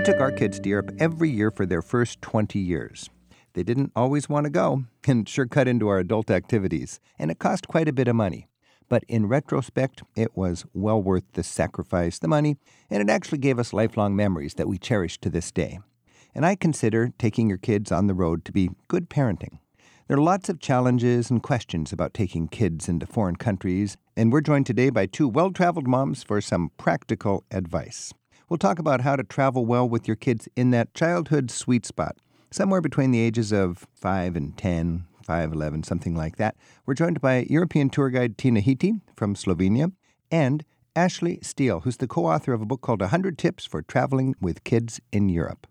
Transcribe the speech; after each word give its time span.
We 0.00 0.06
took 0.06 0.20
our 0.22 0.32
kids 0.32 0.58
to 0.58 0.68
Europe 0.70 0.92
every 0.98 1.28
year 1.28 1.50
for 1.50 1.66
their 1.66 1.82
first 1.82 2.22
20 2.22 2.58
years. 2.58 3.10
They 3.52 3.62
didn't 3.62 3.92
always 3.94 4.30
want 4.30 4.44
to 4.44 4.50
go 4.50 4.84
and 5.06 5.28
sure 5.28 5.44
cut 5.44 5.68
into 5.68 5.88
our 5.88 5.98
adult 5.98 6.30
activities, 6.30 7.00
and 7.18 7.30
it 7.30 7.38
cost 7.38 7.68
quite 7.68 7.86
a 7.86 7.92
bit 7.92 8.08
of 8.08 8.16
money. 8.16 8.48
But 8.88 9.04
in 9.08 9.28
retrospect, 9.28 10.02
it 10.16 10.34
was 10.34 10.64
well 10.72 11.02
worth 11.02 11.24
the 11.34 11.42
sacrifice, 11.42 12.18
the 12.18 12.28
money, 12.28 12.56
and 12.88 13.02
it 13.02 13.12
actually 13.12 13.40
gave 13.40 13.58
us 13.58 13.74
lifelong 13.74 14.16
memories 14.16 14.54
that 14.54 14.68
we 14.68 14.78
cherish 14.78 15.18
to 15.18 15.28
this 15.28 15.52
day. 15.52 15.80
And 16.34 16.46
I 16.46 16.54
consider 16.54 17.12
taking 17.18 17.50
your 17.50 17.58
kids 17.58 17.92
on 17.92 18.06
the 18.06 18.14
road 18.14 18.46
to 18.46 18.52
be 18.52 18.70
good 18.88 19.10
parenting. 19.10 19.58
There 20.08 20.16
are 20.16 20.22
lots 20.22 20.48
of 20.48 20.60
challenges 20.60 21.28
and 21.28 21.42
questions 21.42 21.92
about 21.92 22.14
taking 22.14 22.48
kids 22.48 22.88
into 22.88 23.04
foreign 23.04 23.36
countries, 23.36 23.98
and 24.16 24.32
we're 24.32 24.40
joined 24.40 24.64
today 24.64 24.88
by 24.88 25.04
two 25.04 25.28
well 25.28 25.50
traveled 25.50 25.86
moms 25.86 26.22
for 26.22 26.40
some 26.40 26.70
practical 26.78 27.44
advice. 27.50 28.14
We'll 28.50 28.58
talk 28.58 28.80
about 28.80 29.02
how 29.02 29.14
to 29.14 29.22
travel 29.22 29.64
well 29.64 29.88
with 29.88 30.08
your 30.08 30.16
kids 30.16 30.48
in 30.56 30.72
that 30.72 30.92
childhood 30.92 31.52
sweet 31.52 31.86
spot, 31.86 32.16
somewhere 32.50 32.80
between 32.80 33.12
the 33.12 33.20
ages 33.20 33.52
of 33.52 33.86
5 33.94 34.34
and 34.34 34.58
10, 34.58 35.04
5, 35.24 35.52
11, 35.52 35.84
something 35.84 36.16
like 36.16 36.34
that. 36.38 36.56
We're 36.84 36.94
joined 36.94 37.20
by 37.20 37.46
European 37.48 37.90
tour 37.90 38.10
guide 38.10 38.36
Tina 38.36 38.60
Hiti 38.60 39.00
from 39.14 39.36
Slovenia 39.36 39.92
and 40.32 40.64
Ashley 40.96 41.38
Steel, 41.42 41.82
who's 41.82 41.98
the 41.98 42.08
co 42.08 42.26
author 42.26 42.52
of 42.52 42.60
a 42.60 42.66
book 42.66 42.80
called 42.80 43.00
100 43.00 43.38
Tips 43.38 43.64
for 43.64 43.82
Traveling 43.82 44.34
with 44.40 44.64
Kids 44.64 45.00
in 45.12 45.28
Europe. 45.28 45.68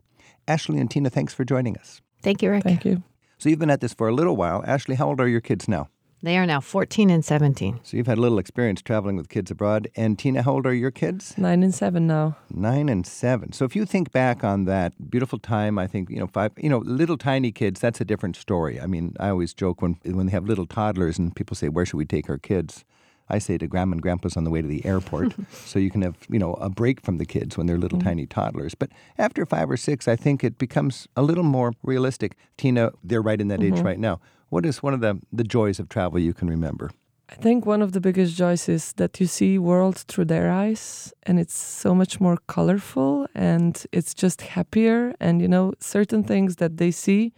Ashley 0.48 0.80
and 0.80 0.90
Tina, 0.90 1.10
thanks 1.10 1.34
for 1.34 1.44
joining 1.44 1.76
us. 1.78 2.00
Thank 2.24 2.42
you, 2.42 2.50
Rick. 2.50 2.64
Thank 2.64 2.86
you. 2.86 3.04
So 3.40 3.50
you've 3.50 3.60
been 3.60 3.70
at 3.70 3.82
this 3.82 3.94
for 3.94 4.08
a 4.08 4.14
little 4.14 4.38
while. 4.38 4.64
Ashley, 4.66 4.96
how 4.96 5.10
old 5.10 5.20
are 5.20 5.28
your 5.28 5.42
kids 5.42 5.68
now? 5.68 5.90
They 6.22 6.38
are 6.38 6.46
now 6.46 6.60
14 6.60 7.10
and 7.10 7.24
17. 7.24 7.80
So 7.84 7.96
you've 7.96 8.08
had 8.08 8.18
a 8.18 8.22
little 8.22 8.40
experience 8.40 8.82
traveling 8.82 9.16
with 9.16 9.30
kids 9.30 9.52
abroad. 9.52 9.88
And 9.96 10.20
Tina, 10.20 10.42
how 10.42 10.54
old 10.54 10.66
are 10.66 10.74
your 10.74 10.92
kids? 10.92 11.38
Nine 11.38 11.64
and 11.64 11.74
seven 11.74 12.08
now. 12.08 12.36
Nine 12.50 12.90
and 12.90 13.08
seven. 13.08 13.54
So 13.54 13.64
if 13.64 13.76
you 13.76 13.86
think 13.86 14.12
back 14.12 14.44
on 14.44 14.66
that 14.66 15.10
beautiful 15.10 15.40
time, 15.40 15.80
I 15.80 15.88
think, 15.88 16.10
you 16.10 16.20
know, 16.20 16.28
five, 16.28 16.52
you 16.58 16.70
know, 16.70 16.80
little 16.80 17.18
tiny 17.18 17.52
kids, 17.52 17.80
that's 17.80 18.02
a 18.02 18.06
different 18.06 18.36
story. 18.36 18.82
I 18.82 18.86
mean, 18.86 19.16
I 19.20 19.30
always 19.30 19.54
joke 19.54 19.82
when, 19.82 19.98
when 20.04 20.26
they 20.26 20.32
have 20.34 20.46
little 20.46 20.66
toddlers 20.66 21.18
and 21.18 21.34
people 21.34 21.56
say, 21.56 21.70
where 21.70 21.86
should 21.86 21.98
we 21.98 22.06
take 22.06 22.30
our 22.30 22.38
kids? 22.38 22.84
I 23.30 23.38
say 23.38 23.58
to 23.60 23.68
grandma 23.68 23.94
and 23.94 24.02
grandpa's 24.02 24.36
on 24.36 24.44
the 24.44 24.50
way 24.50 24.62
to 24.62 24.68
the 24.68 24.84
airport, 24.86 25.36
so 25.52 25.78
you 25.78 25.92
can 25.92 26.02
have 26.02 26.16
you 26.30 26.40
know 26.40 26.54
a 26.56 26.68
break 26.68 27.00
from 27.02 27.20
the 27.20 27.26
kids 27.26 27.58
when 27.58 27.68
they're 27.68 27.78
little 27.78 28.00
mm. 28.00 28.04
tiny 28.04 28.26
toddlers. 28.26 28.74
But 28.74 28.90
after 29.20 29.46
five 29.46 29.70
or 29.70 29.78
six, 29.78 30.08
I 30.08 30.16
think 30.16 30.44
it 30.44 30.58
becomes 30.58 31.08
a 31.16 31.22
little 31.22 31.44
more 31.44 31.74
realistic. 31.84 32.36
Tina, 32.58 32.92
they're 33.04 33.22
right 33.22 33.40
in 33.40 33.48
that 33.50 33.60
mm-hmm. 33.60 33.76
age 33.78 33.84
right 33.84 34.00
now. 34.00 34.20
What 34.50 34.66
is 34.66 34.84
one 34.84 34.94
of 34.94 35.02
the 35.02 35.20
the 35.32 35.44
joys 35.44 35.80
of 35.80 35.88
travel 35.88 36.20
you 36.20 36.34
can 36.34 36.50
remember? 36.50 36.90
I 37.32 37.36
think 37.36 37.66
one 37.66 37.84
of 37.84 37.92
the 37.92 38.02
biggest 38.02 38.36
joys 38.36 38.68
is 38.68 38.94
that 38.94 39.20
you 39.20 39.28
see 39.28 39.60
world 39.60 39.98
through 40.08 40.26
their 40.26 40.50
eyes 40.50 41.14
and 41.28 41.40
it's 41.40 41.58
so 41.58 41.94
much 41.94 42.20
more 42.20 42.38
colorful 42.48 43.28
and 43.36 43.86
it's 43.92 44.16
just 44.16 44.42
happier 44.42 45.14
and 45.20 45.40
you 45.42 45.48
know 45.48 45.74
certain 45.80 46.24
things 46.24 46.56
that 46.56 46.78
they 46.78 46.92
see 46.92 47.34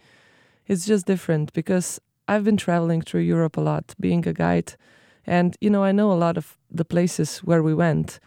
it's 0.66 0.86
just 0.86 1.06
different 1.06 1.52
because 1.52 2.00
I've 2.26 2.44
been 2.44 2.56
traveling 2.56 3.02
through 3.02 3.20
Europe 3.20 3.58
a 3.58 3.60
lot 3.60 3.94
being 4.00 4.26
a 4.26 4.32
guide 4.32 4.74
and, 5.26 5.56
you 5.60 5.70
know, 5.70 5.84
I 5.84 5.92
know 5.92 6.12
a 6.12 6.14
lot 6.14 6.36
of 6.36 6.58
the 6.70 6.84
places 6.84 7.38
where 7.38 7.62
we 7.62 7.74
went. 7.74 8.18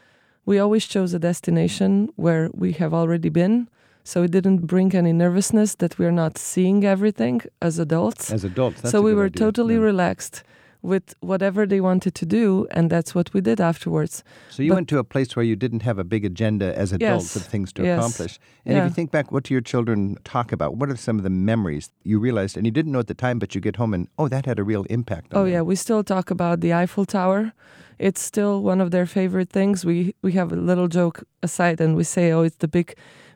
We 0.45 0.59
always 0.59 0.85
chose 0.85 1.13
a 1.13 1.19
destination 1.19 2.09
where 2.15 2.49
we 2.53 2.73
have 2.73 2.93
already 2.93 3.29
been. 3.29 3.67
So 4.05 4.21
it 4.21 4.31
didn't 4.31 4.67
bring 4.67 4.93
any 4.95 5.13
nervousness 5.13 5.75
that 5.75 5.97
we're 5.97 6.11
not 6.11 6.37
seeing 6.37 6.85
everything 6.85 7.41
as 7.59 7.79
adults. 7.79 8.31
As 8.31 8.43
adults, 8.43 8.89
so 8.91 9.01
we 9.01 9.15
were 9.15 9.25
idea. 9.25 9.45
totally 9.45 9.73
yeah. 9.73 9.91
relaxed 9.91 10.43
with 10.83 11.15
whatever 11.21 11.65
they 11.65 11.81
wanted 11.81 12.13
to 12.13 12.25
do, 12.25 12.67
and 12.69 12.91
that's 12.91 13.15
what 13.15 13.33
we 13.33 13.41
did 13.41 13.59
afterwards. 13.59 14.23
So 14.51 14.61
you 14.61 14.69
but, 14.69 14.75
went 14.75 14.89
to 14.89 14.99
a 14.99 15.03
place 15.03 15.35
where 15.35 15.43
you 15.43 15.55
didn't 15.55 15.81
have 15.81 15.97
a 15.97 16.03
big 16.03 16.23
agenda 16.23 16.77
as 16.77 16.93
adults 16.93 17.35
yes, 17.35 17.35
of 17.35 17.45
things 17.45 17.73
to 17.73 17.83
yes, 17.83 17.97
accomplish. 17.97 18.39
And 18.63 18.75
yeah. 18.75 18.83
if 18.83 18.91
you 18.91 18.93
think 18.93 19.09
back, 19.09 19.31
what 19.31 19.45
do 19.45 19.55
your 19.55 19.61
children 19.61 20.17
talk 20.23 20.51
about? 20.51 20.77
What 20.77 20.89
are 20.91 20.95
some 20.95 21.17
of 21.17 21.23
the 21.23 21.31
memories 21.31 21.89
you 22.03 22.19
realized, 22.19 22.55
and 22.57 22.65
you 22.67 22.71
didn't 22.71 22.91
know 22.91 22.99
at 22.99 23.07
the 23.07 23.15
time, 23.15 23.39
but 23.39 23.55
you 23.55 23.61
get 23.61 23.77
home 23.77 23.95
and 23.95 24.07
oh, 24.19 24.27
that 24.27 24.45
had 24.45 24.59
a 24.59 24.63
real 24.63 24.83
impact. 24.83 25.31
oh 25.31 25.43
them. 25.43 25.53
yeah, 25.53 25.61
we 25.61 25.75
still 25.75 26.03
talk 26.03 26.29
about 26.29 26.61
the 26.61 26.73
Eiffel 26.73 27.05
Tower. 27.05 27.53
It's 27.97 28.21
still 28.21 28.61
one 28.61 28.81
of 28.81 28.91
their 28.91 29.07
favorite 29.07 29.49
things. 29.49 29.83
We 29.83 30.13
we 30.21 30.33
have 30.33 30.51
a 30.51 30.55
little 30.55 30.87
joke 30.87 31.23
aside, 31.41 31.81
and 31.81 31.95
we 31.95 32.03
say, 32.03 32.31
oh, 32.31 32.43
it's 32.43 32.57
the 32.57 32.67
big 32.67 32.95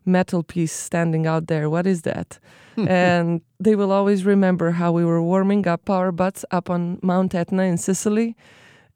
metal 0.09 0.44
piece 0.44 0.74
standing 0.74 1.28
out 1.28 1.47
there. 1.47 1.70
What 1.70 1.88
is 1.88 2.02
that? 2.03 2.40
and 2.88 3.42
they 3.59 3.75
will 3.75 3.92
always 3.92 4.25
remember 4.25 4.72
how 4.72 4.92
we 4.92 5.03
were 5.03 5.22
warming 5.22 5.68
up 5.68 5.90
our 5.90 6.12
butts 6.12 6.46
up 6.52 6.70
on 6.70 7.00
Mount 7.02 7.36
Etna 7.36 7.64
in 7.64 7.78
Sicily. 7.78 8.36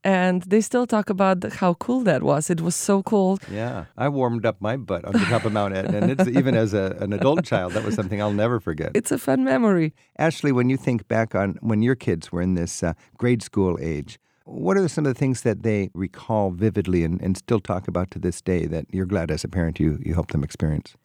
And 0.05 0.41
they 0.43 0.59
still 0.59 0.85
talk 0.85 1.09
about 1.09 1.43
how 1.53 1.75
cool 1.75 2.01
that 2.01 2.23
was. 2.23 2.49
It 2.49 2.59
was 2.59 2.75
so 2.75 3.01
cold. 3.01 3.41
Yeah, 3.49 3.85
I 3.97 4.09
warmed 4.09 4.45
up 4.45 4.59
my 4.59 4.75
butt 4.75 5.05
on 5.05 5.13
the 5.13 5.19
top 5.19 5.45
of 5.45 5.53
Mount 5.53 5.73
Etna, 5.73 5.97
and 5.97 6.11
it's 6.11 6.27
even 6.27 6.55
as 6.55 6.73
a, 6.73 6.97
an 6.99 7.13
adult 7.13 7.45
child, 7.45 7.71
that 7.71 7.85
was 7.85 7.95
something 7.95 8.21
I'll 8.21 8.33
never 8.33 8.59
forget. 8.59 8.91
It's 8.95 9.13
a 9.13 9.17
fun 9.17 9.45
memory. 9.45 9.93
Ashley, 10.17 10.51
when 10.51 10.69
you 10.69 10.75
think 10.75 11.07
back 11.07 11.35
on 11.35 11.57
when 11.61 11.81
your 11.81 11.95
kids 11.95 12.33
were 12.33 12.41
in 12.41 12.55
this 12.55 12.83
uh, 12.83 12.93
grade 13.17 13.41
school 13.41 13.77
age, 13.81 14.19
what 14.43 14.75
are 14.75 14.89
some 14.89 15.05
of 15.05 15.13
the 15.13 15.17
things 15.17 15.41
that 15.43 15.63
they 15.63 15.89
recall 15.93 16.51
vividly 16.51 17.05
and, 17.05 17.21
and 17.21 17.37
still 17.37 17.61
talk 17.61 17.87
about 17.87 18.11
to 18.11 18.19
this 18.19 18.41
day 18.41 18.65
that 18.65 18.85
you're 18.91 19.05
glad 19.05 19.31
as 19.31 19.45
a 19.45 19.47
parent 19.47 19.79
you, 19.79 19.99
you 20.03 20.13
helped 20.15 20.33
them 20.33 20.43
experience? 20.43 20.95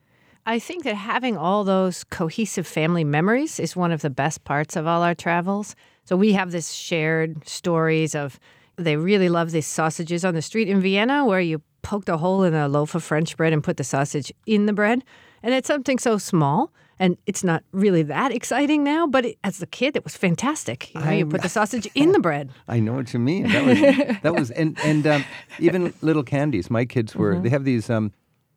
I 0.49 0.59
think 0.59 0.85
that 0.85 0.95
having 0.95 1.37
all 1.37 1.63
those 1.63 2.05
cohesive 2.05 2.67
family 2.67 3.05
memories 3.05 3.61
is 3.61 3.77
one 3.77 3.93
of 3.93 4.01
the 4.01 4.09
best 4.09 4.45
parts 4.45 4.77
of 4.77 4.87
all 4.87 5.03
our 5.03 5.15
travels. 5.15 5.77
So 6.07 6.17
we 6.17 6.33
have 6.33 6.53
this 6.53 6.73
shared 6.73 7.47
stories 7.47 8.15
of 8.15 8.41
they 8.77 8.97
really 8.97 9.29
love 9.29 9.51
these 9.51 9.67
sausages 9.67 10.25
on 10.25 10.33
the 10.33 10.41
street 10.41 10.67
in 10.67 10.81
Vienna 10.81 11.27
where 11.27 11.39
you 11.39 11.61
poked 11.83 12.09
a 12.09 12.17
hole 12.17 12.45
in 12.45 12.55
a 12.55 12.67
loaf 12.67 12.95
of 12.95 13.05
French 13.05 13.37
bread 13.37 13.53
and 13.53 13.63
put 13.63 13.77
the 13.77 13.85
sausage 13.85 14.33
in 14.47 14.65
the 14.65 14.73
bread. 14.73 15.05
And 15.43 15.53
it's 15.53 15.67
something 15.67 15.99
so 15.99 16.17
small 16.17 16.73
and 16.99 17.19
it's 17.27 17.45
not 17.45 17.63
really 17.73 18.03
that 18.05 18.33
exciting 18.33 18.83
now, 18.83 19.07
but 19.07 19.27
it, 19.27 19.39
as 19.45 19.61
a 19.61 19.67
kid, 19.67 19.97
it 19.97 20.03
was 20.05 20.17
fantastic. 20.17 20.95
You 20.95 21.01
know, 21.03 21.11
you 21.11 21.27
put 21.27 21.43
the 21.43 21.51
sausage 21.51 21.87
in 21.95 22.13
the 22.13 22.21
bread. 22.21 22.49
I 22.69 22.81
know 22.81 22.95
what 22.95 23.13
you 23.13 23.21
mean. 23.21 23.49
That 23.49 23.65
was 23.67 23.79
that 24.23 24.35
was, 24.35 24.51
and 24.51 24.79
and 24.83 25.07
um, 25.07 25.25
even 25.59 25.93
little 26.01 26.25
candies. 26.25 26.71
My 26.71 26.87
kids 26.87 27.15
were. 27.15 27.35
Mm-hmm. 27.35 27.43
They 27.43 27.51
have 27.51 27.65
these 27.65 27.91
um, 27.91 28.13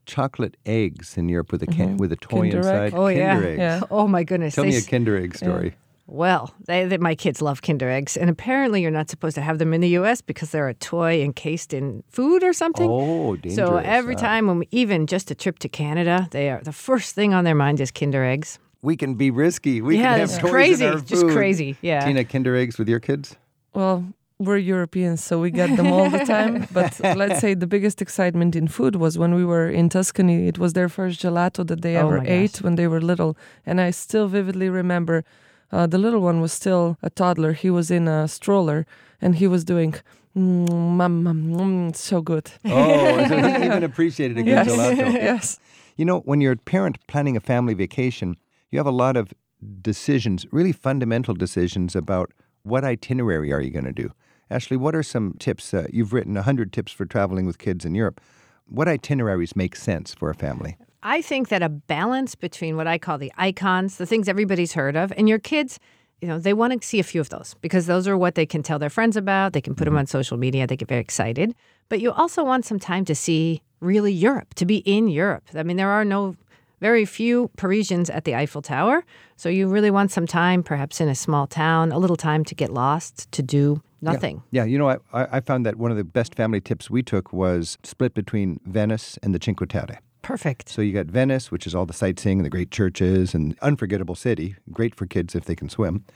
chocolate 0.06 0.58
eggs 0.66 1.18
in 1.18 1.30
Europe 1.30 1.52
with 1.52 1.64
a 1.64 1.68
can, 1.68 1.90
mm-hmm. 1.90 1.98
with 1.98 2.12
a 2.12 2.18
toy 2.18 2.42
Kinder 2.42 2.58
inside. 2.58 2.86
Egg. 2.86 2.94
Oh 2.94 3.08
Kinder 3.08 3.18
yeah. 3.18 3.38
eggs. 3.38 3.60
yeah. 3.60 3.82
Oh 3.90 4.08
my 4.08 4.24
goodness. 4.24 4.56
Tell 4.56 4.64
they 4.64 4.72
me 4.72 4.78
a 4.78 4.82
Kinder 4.82 5.18
egg 5.18 5.36
story. 5.36 5.70
Yeah. 5.70 5.76
Well, 6.08 6.54
they, 6.66 6.86
they, 6.86 6.98
my 6.98 7.16
kids 7.16 7.42
love 7.42 7.62
Kinder 7.62 7.90
eggs, 7.90 8.18
and 8.18 8.30
apparently 8.30 8.82
you're 8.82 8.92
not 8.92 9.10
supposed 9.10 9.36
to 9.36 9.42
have 9.42 9.60
them 9.60 9.74
in 9.74 9.80
the 9.80 9.88
U.S. 9.90 10.20
because 10.20 10.52
they're 10.52 10.68
a 10.68 10.74
toy 10.74 11.24
encased 11.24 11.74
in 11.74 12.04
food 12.10 12.44
or 12.44 12.52
something. 12.52 12.90
Oh, 12.92 13.38
dangerous. 13.38 13.56
So 13.56 13.78
every 13.78 14.18
time, 14.18 14.48
when 14.48 14.60
we, 14.60 14.68
even 14.72 15.08
just 15.08 15.32
a 15.32 15.36
trip 15.36 15.60
to 15.60 15.70
Canada, 15.70 16.28
they 16.32 16.50
are 16.50 16.60
the 16.62 16.74
first 16.74 17.16
thing 17.16 17.34
on 17.34 17.46
their 17.46 17.56
mind 17.56 17.80
is 17.80 17.92
Kinder 17.92 18.26
eggs. 18.26 18.60
We 18.82 18.98
can 18.98 19.16
be 19.16 19.32
risky. 19.32 19.82
We 19.82 19.98
yeah, 19.98 20.02
can 20.02 20.20
have 20.20 20.30
it's 20.30 20.38
toys 20.40 20.52
crazy, 20.52 20.86
in 20.86 20.94
our 20.94 21.00
just 21.00 21.28
crazy. 21.28 21.78
Yeah. 21.82 22.04
Tina, 22.04 22.26
Kinder 22.26 22.58
eggs 22.58 22.78
with 22.78 22.90
your 22.90 23.00
kids? 23.00 23.38
Well, 23.74 24.06
we're 24.46 24.57
Europeans, 24.57 25.24
so 25.24 25.40
we 25.40 25.52
get 25.52 25.75
them 25.78 25.88
all 25.91 26.09
the 26.09 26.25
time. 26.35 26.68
but 26.74 27.00
let's 27.16 27.40
say 27.40 27.53
the 27.53 27.68
biggest 27.68 28.02
excitement 28.02 28.56
in 28.56 28.68
food 28.68 28.96
was 28.96 29.18
when 29.18 29.35
we 29.35 29.46
were 29.46 29.69
in 29.69 29.88
Tuscany. 29.90 30.47
It 30.47 30.57
was 30.57 30.74
their 30.74 30.90
first 30.90 31.22
gelato 31.22 31.66
that 31.68 31.81
they 31.81 31.96
Oh 31.96 32.07
ever 32.07 32.18
ate 32.25 32.53
gosh. 32.53 32.62
when 32.63 32.75
they 32.75 32.88
were 32.88 33.02
little. 33.02 33.38
And 33.66 33.79
I 33.79 33.91
still 33.91 34.28
vividly 34.28 34.69
remember 34.69 35.24
uh, 35.72 35.88
the 35.88 35.97
little 35.97 36.22
one 36.22 36.41
was 36.41 36.52
still 36.52 36.97
a 37.02 37.09
toddler. 37.09 37.53
He 37.53 37.69
was 37.69 37.91
in 37.91 38.07
a 38.07 38.28
stroller 38.28 38.85
and 39.22 39.35
he 39.35 39.47
was 39.47 39.63
doing, 39.63 39.94
mm, 40.35 40.69
mum, 40.69 41.23
mum, 41.23 41.40
mm, 41.53 41.96
so 41.96 42.22
good. 42.22 42.52
Oh, 42.66 43.28
so 43.28 43.38
he 43.38 43.66
even 43.66 43.84
appreciated 43.84 44.38
a 44.38 44.44
good 44.44 44.50
yes. 44.50 44.68
gelato. 44.68 45.13
yes. 45.29 45.59
You 45.97 46.06
know, 46.06 46.19
when 46.22 46.41
you're 46.41 46.53
a 46.53 46.58
parent 46.58 46.97
planning 47.08 47.38
a 47.38 47.40
family 47.40 47.73
vacation, 47.75 48.38
you 48.72 48.79
have 48.79 48.88
a 48.88 48.91
lot 48.91 49.16
of 49.18 49.34
decisions, 49.81 50.46
really 50.52 50.72
fundamental 50.72 51.35
decisions 51.35 51.96
about 51.96 52.31
what 52.63 52.84
itinerary 52.84 53.52
are 53.53 53.62
you 53.62 53.69
going 53.72 53.85
to 53.85 53.94
do. 53.94 54.12
Ashley, 54.52 54.76
what 54.76 54.96
are 54.96 55.04
some 55.04 55.34
tips? 55.40 55.74
Uh, 55.74 55.88
you've 55.92 56.12
written 56.12 56.34
100 56.34 56.74
tips 56.74 56.92
for 56.92 57.06
traveling 57.06 57.46
with 57.46 57.58
kids 57.58 57.86
in 57.86 57.96
Europe. 57.96 58.20
What 58.68 58.90
itineraries 58.90 59.56
make 59.56 59.78
sense 59.78 60.14
for 60.14 60.30
a 60.30 60.36
family? 60.36 60.78
I 61.03 61.22
think 61.22 61.48
that 61.50 61.64
a 61.64 61.70
balance 61.70 62.36
between 62.36 62.76
what 62.76 62.86
I 62.86 62.98
call 62.98 63.18
the 63.18 63.32
icons, 63.38 63.98
the 63.98 64.06
things 64.06 64.28
everybody's 64.28 64.74
heard 64.74 64.98
of, 64.98 65.14
and 65.16 65.30
your 65.30 65.40
kids, 65.40 65.80
you 66.22 66.28
know, 66.28 66.38
they 66.38 66.53
want 66.53 66.80
to 66.80 66.86
see 66.88 67.00
a 67.00 67.03
few 67.03 67.22
of 67.22 67.30
those 67.30 67.56
because 67.62 67.88
those 67.88 68.08
are 68.08 68.18
what 68.18 68.36
they 68.36 68.46
can 68.46 68.62
tell 68.62 68.78
their 68.78 68.90
friends 68.90 69.16
about. 69.16 69.53
They 69.53 69.62
can 69.62 69.74
put 69.74 69.86
them 69.86 69.98
on 69.98 70.06
social 70.06 70.38
media. 70.38 70.68
They 70.68 70.76
get 70.76 70.90
very 70.90 71.02
excited. 71.02 71.56
But 71.88 72.02
you 72.02 72.12
also 72.12 72.44
want 72.44 72.66
some 72.66 72.78
time 72.78 73.06
to 73.06 73.16
see 73.16 73.64
really 73.80 74.14
Europe, 74.14 74.54
to 74.56 74.66
be 74.66 74.78
in 74.78 75.08
Europe. 75.08 75.46
I 75.56 75.64
mean, 75.64 75.78
there 75.78 75.90
are 75.90 76.06
no 76.06 76.36
very 76.82 77.06
few 77.06 77.50
Parisians 77.56 78.10
at 78.10 78.26
the 78.26 78.36
Eiffel 78.36 78.62
Tower. 78.62 79.06
So 79.38 79.48
you 79.48 79.68
really 79.68 79.92
want 79.92 80.12
some 80.12 80.28
time, 80.28 80.64
perhaps 80.64 81.00
in 81.00 81.08
a 81.08 81.16
small 81.16 81.48
town, 81.48 81.92
a 81.92 82.00
little 82.00 82.18
time 82.18 82.44
to 82.46 82.56
get 82.56 82.74
lost, 82.74 83.32
to 83.32 83.44
do 83.44 83.82
nothing. 84.02 84.44
Yeah, 84.52 84.66
you 84.66 84.78
know, 84.78 84.90
I, 84.90 84.98
I 85.14 85.40
found 85.40 85.66
that 85.66 85.78
one 85.78 85.92
of 85.92 85.98
the 85.98 86.04
best 86.04 86.36
family 86.36 86.60
tips 86.60 86.90
we 86.90 87.04
took 87.04 87.32
was 87.32 87.78
split 87.84 88.14
between 88.14 88.60
Venice 88.66 89.18
and 89.22 89.34
the 89.34 89.40
Cinque 89.42 89.70
Terre. 89.70 90.00
Perfect. 90.24 90.70
So 90.70 90.82
you 90.82 90.94
got 90.94 91.06
Venice, 91.08 91.52
which 91.52 91.66
is 91.66 91.74
all 91.74 91.86
the 91.86 91.94
sightseeing 91.94 92.40
and 92.40 92.46
the 92.46 92.50
great 92.50 92.72
churches 92.72 93.34
and 93.34 93.58
unforgettable 93.62 94.16
city, 94.16 94.56
great 94.72 94.96
for 94.96 95.06
kids 95.06 95.36
if 95.36 95.46
they 95.46 95.56
can 95.56 95.70
swim. 95.70 96.04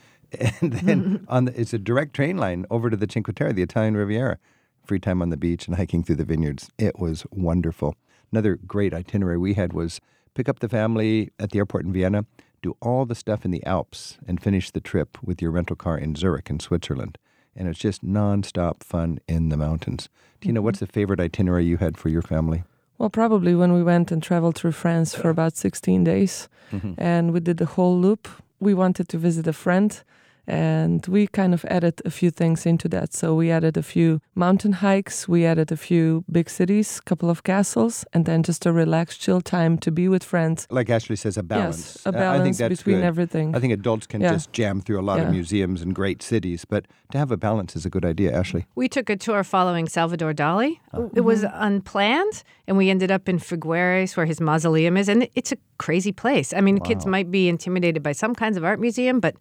And 0.59 0.73
then 0.73 1.25
on 1.29 1.45
the, 1.45 1.59
it's 1.59 1.71
a 1.71 1.77
direct 1.77 2.13
train 2.13 2.35
line 2.35 2.65
over 2.69 2.89
to 2.89 2.97
the 2.97 3.07
Cinque 3.09 3.33
Terre, 3.35 3.53
the 3.53 3.61
Italian 3.61 3.95
Riviera. 3.95 4.37
Free 4.83 4.99
time 4.99 5.21
on 5.21 5.29
the 5.29 5.37
beach 5.37 5.67
and 5.67 5.77
hiking 5.77 6.03
through 6.03 6.17
the 6.17 6.25
vineyards. 6.25 6.69
It 6.77 6.99
was 6.99 7.25
wonderful. 7.31 7.95
Another 8.31 8.55
great 8.55 8.93
itinerary 8.93 9.37
we 9.37 9.53
had 9.53 9.71
was 9.71 10.01
pick 10.35 10.47
up 10.47 10.59
the 10.59 10.69
family 10.69 11.31
at 11.39 11.49
the 11.49 11.57
airport 11.57 11.85
in 11.85 11.93
Vienna, 11.93 12.25
do 12.61 12.77
all 12.81 13.05
the 13.05 13.15
stuff 13.15 13.45
in 13.45 13.51
the 13.51 13.65
Alps, 13.65 14.17
and 14.27 14.41
finish 14.41 14.69
the 14.69 14.81
trip 14.81 15.17
with 15.23 15.41
your 15.41 15.51
rental 15.51 15.75
car 15.75 15.97
in 15.97 16.15
Zurich 16.15 16.49
in 16.49 16.59
Switzerland. 16.59 17.17
And 17.55 17.67
it's 17.67 17.79
just 17.79 18.05
nonstop 18.05 18.83
fun 18.83 19.19
in 19.27 19.49
the 19.49 19.57
mountains. 19.57 20.09
Tina, 20.41 20.59
mm-hmm. 20.59 20.65
what's 20.65 20.79
the 20.79 20.87
favorite 20.87 21.19
itinerary 21.19 21.65
you 21.65 21.77
had 21.77 21.97
for 21.97 22.09
your 22.09 22.21
family? 22.21 22.63
Well, 22.97 23.09
probably 23.09 23.55
when 23.55 23.73
we 23.73 23.83
went 23.83 24.11
and 24.11 24.21
traveled 24.21 24.55
through 24.55 24.73
France 24.73 25.15
for 25.15 25.29
about 25.29 25.57
16 25.57 26.03
days 26.03 26.47
mm-hmm. 26.71 26.93
and 26.97 27.33
we 27.33 27.39
did 27.39 27.57
the 27.57 27.65
whole 27.65 27.97
loop. 27.97 28.27
We 28.59 28.73
wanted 28.73 29.09
to 29.09 29.17
visit 29.17 29.47
a 29.47 29.53
friend 29.53 30.01
and 30.47 31.05
we 31.07 31.27
kind 31.27 31.53
of 31.53 31.65
added 31.65 32.01
a 32.05 32.09
few 32.09 32.31
things 32.31 32.65
into 32.65 32.87
that. 32.89 33.13
So 33.13 33.35
we 33.35 33.51
added 33.51 33.77
a 33.77 33.83
few 33.83 34.21
mountain 34.35 34.73
hikes, 34.73 35.27
we 35.27 35.45
added 35.45 35.71
a 35.71 35.77
few 35.77 36.23
big 36.31 36.49
cities, 36.49 36.99
couple 36.99 37.29
of 37.29 37.43
castles, 37.43 38.05
and 38.13 38.25
then 38.25 38.43
just 38.43 38.65
a 38.65 38.71
relaxed, 38.71 39.19
chill 39.21 39.41
time 39.41 39.77
to 39.79 39.91
be 39.91 40.07
with 40.07 40.23
friends. 40.23 40.67
Like 40.69 40.89
Ashley 40.89 41.15
says, 41.15 41.37
a 41.37 41.43
balance. 41.43 41.95
Yes, 41.97 42.05
a 42.05 42.09
Uh, 42.09 42.11
I 42.11 42.19
balance 42.19 42.43
think 42.43 42.57
that's 42.57 42.77
between 42.83 42.97
good. 42.97 43.05
everything. 43.05 43.55
I 43.55 43.59
think 43.59 43.73
adults 43.73 44.07
can 44.07 44.21
Yeah. 44.21 44.33
just 44.33 44.51
jam 44.53 44.81
through 44.81 44.99
a 44.99 45.05
lot 45.09 45.19
of 45.19 45.29
museums 45.29 45.81
and 45.81 45.93
great 45.95 46.21
cities, 46.23 46.65
but 46.65 46.85
to 47.11 47.17
have 47.17 47.31
a 47.31 47.37
balance 47.37 47.75
is 47.75 47.85
a 47.85 47.89
good 47.89 48.05
idea, 48.05 48.31
Ashley. 48.37 48.65
We 48.75 48.87
took 48.89 49.09
a 49.09 49.15
tour 49.15 49.43
following 49.43 49.87
Salvador 49.87 50.33
Dali. 50.33 50.79
It 51.15 51.21
was 51.21 51.43
unplanned, 51.53 52.43
and 52.67 52.77
we 52.77 52.89
ended 52.89 53.11
up 53.11 53.27
in 53.29 53.39
Figueres, 53.39 54.15
where 54.17 54.25
his 54.25 54.39
mausoleum 54.41 54.97
is, 54.97 55.07
and 55.09 55.27
it's 55.35 55.51
a 55.51 55.57
crazy 55.77 56.11
place. 56.11 56.53
I 56.53 56.61
mean, 56.61 56.79
kids 56.79 57.05
might 57.05 57.29
be 57.31 57.47
intimidated 57.49 58.01
by 58.03 58.11
some 58.13 58.33
kinds 58.35 58.57
of 58.57 58.63
art 58.63 58.79
museum, 58.79 59.19
but 59.19 59.35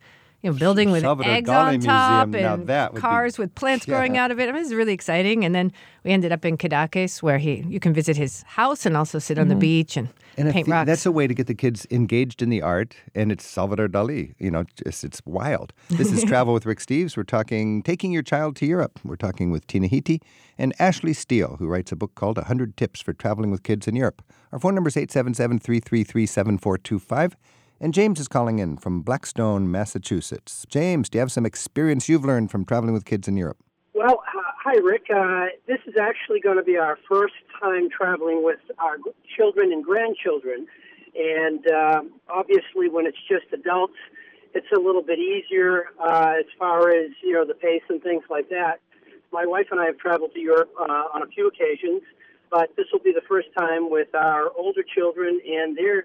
you 0.44 0.50
know, 0.50 0.58
building 0.58 0.90
with 0.90 1.02
Salvador 1.02 1.32
eggs 1.32 1.48
Dali 1.48 1.74
on 1.74 1.80
top 1.80 2.28
Museum, 2.28 2.44
now 2.44 2.54
and 2.54 2.66
that 2.66 2.92
would 2.92 2.98
be- 2.98 3.00
cars 3.00 3.38
with 3.38 3.54
plants 3.54 3.86
growing 3.86 4.18
out 4.18 4.30
of 4.30 4.38
it. 4.38 4.42
I 4.42 4.46
mean, 4.52 4.56
it 4.56 4.64
was 4.64 4.74
really 4.74 4.92
exciting. 4.92 5.42
And 5.42 5.54
then 5.54 5.72
we 6.04 6.10
ended 6.10 6.32
up 6.32 6.44
in 6.44 6.58
Cadaqués, 6.58 7.22
where 7.22 7.38
he 7.38 7.64
you 7.66 7.80
can 7.80 7.94
visit 7.94 8.18
his 8.18 8.42
house 8.42 8.84
and 8.84 8.94
also 8.94 9.18
sit 9.18 9.38
on 9.38 9.48
the 9.48 9.54
mm-hmm. 9.54 9.60
beach 9.60 9.96
and, 9.96 10.10
And 10.36 10.52
paint 10.52 10.66
thi- 10.66 10.72
rocks. 10.72 10.86
that's 10.86 11.06
a 11.06 11.12
way 11.12 11.26
to 11.26 11.32
get 11.32 11.46
the 11.46 11.54
kids 11.54 11.86
engaged 11.90 12.42
in 12.42 12.50
the 12.50 12.60
art, 12.60 12.94
and 13.14 13.32
it's 13.32 13.46
Salvador 13.46 13.88
Dali. 13.88 14.34
You 14.38 14.50
know, 14.50 14.64
just 14.84 15.02
it's 15.02 15.22
wild. 15.24 15.72
This 15.88 16.12
is 16.12 16.22
Travel 16.32 16.52
with 16.52 16.66
Rick 16.66 16.80
Steves. 16.80 17.16
We're 17.16 17.22
talking 17.22 17.82
taking 17.82 18.12
your 18.12 18.22
child 18.22 18.54
to 18.56 18.66
Europe. 18.66 19.00
We're 19.02 19.16
talking 19.16 19.50
with 19.50 19.66
Tina 19.66 19.88
Hiti 19.88 20.20
and 20.58 20.74
Ashley 20.78 21.14
Steel, 21.14 21.56
who 21.58 21.66
writes 21.66 21.90
a 21.90 21.96
book 21.96 22.14
called 22.14 22.36
100 22.36 22.76
Tips 22.76 23.00
for 23.00 23.14
Traveling 23.14 23.50
with 23.50 23.62
Kids 23.62 23.88
in 23.88 23.96
Europe. 23.96 24.22
Our 24.52 24.58
phone 24.58 24.74
number 24.74 24.88
is 24.88 24.96
877 24.98 25.58
333 25.58 26.26
7425. 26.26 27.36
And 27.80 27.92
James 27.92 28.20
is 28.20 28.28
calling 28.28 28.58
in 28.58 28.76
from 28.76 29.02
Blackstone, 29.02 29.70
Massachusetts. 29.70 30.64
James, 30.68 31.08
do 31.08 31.18
you 31.18 31.20
have 31.20 31.32
some 31.32 31.44
experience 31.44 32.08
you've 32.08 32.24
learned 32.24 32.50
from 32.50 32.64
traveling 32.64 32.94
with 32.94 33.04
kids 33.04 33.26
in 33.28 33.36
Europe? 33.36 33.58
Well, 33.94 34.22
h- 34.28 34.44
hi, 34.62 34.76
Rick. 34.76 35.06
Uh, 35.14 35.46
this 35.66 35.80
is 35.86 35.94
actually 36.00 36.40
going 36.40 36.56
to 36.56 36.62
be 36.62 36.76
our 36.76 36.98
first 37.08 37.34
time 37.60 37.88
traveling 37.90 38.44
with 38.44 38.60
our 38.78 38.98
children 39.36 39.72
and 39.72 39.84
grandchildren. 39.84 40.66
And 41.16 41.64
um 41.68 42.12
obviously, 42.28 42.88
when 42.90 43.06
it's 43.06 43.22
just 43.28 43.46
adults, 43.52 43.94
it's 44.52 44.66
a 44.76 44.80
little 44.80 45.02
bit 45.02 45.18
easier 45.18 45.84
uh, 46.00 46.34
as 46.38 46.46
far 46.58 46.90
as 46.90 47.10
you 47.22 47.32
know 47.32 47.44
the 47.44 47.54
pace 47.54 47.82
and 47.88 48.02
things 48.02 48.24
like 48.28 48.48
that. 48.48 48.80
My 49.32 49.46
wife 49.46 49.66
and 49.70 49.80
I 49.80 49.86
have 49.86 49.98
traveled 49.98 50.32
to 50.34 50.40
Europe 50.40 50.72
uh, 50.78 51.04
on 51.14 51.22
a 51.22 51.26
few 51.26 51.46
occasions, 51.46 52.02
but 52.50 52.70
this 52.76 52.86
will 52.92 53.00
be 53.00 53.12
the 53.12 53.22
first 53.28 53.48
time 53.56 53.90
with 53.90 54.14
our 54.14 54.50
older 54.56 54.82
children 54.82 55.40
and 55.46 55.76
their 55.76 56.04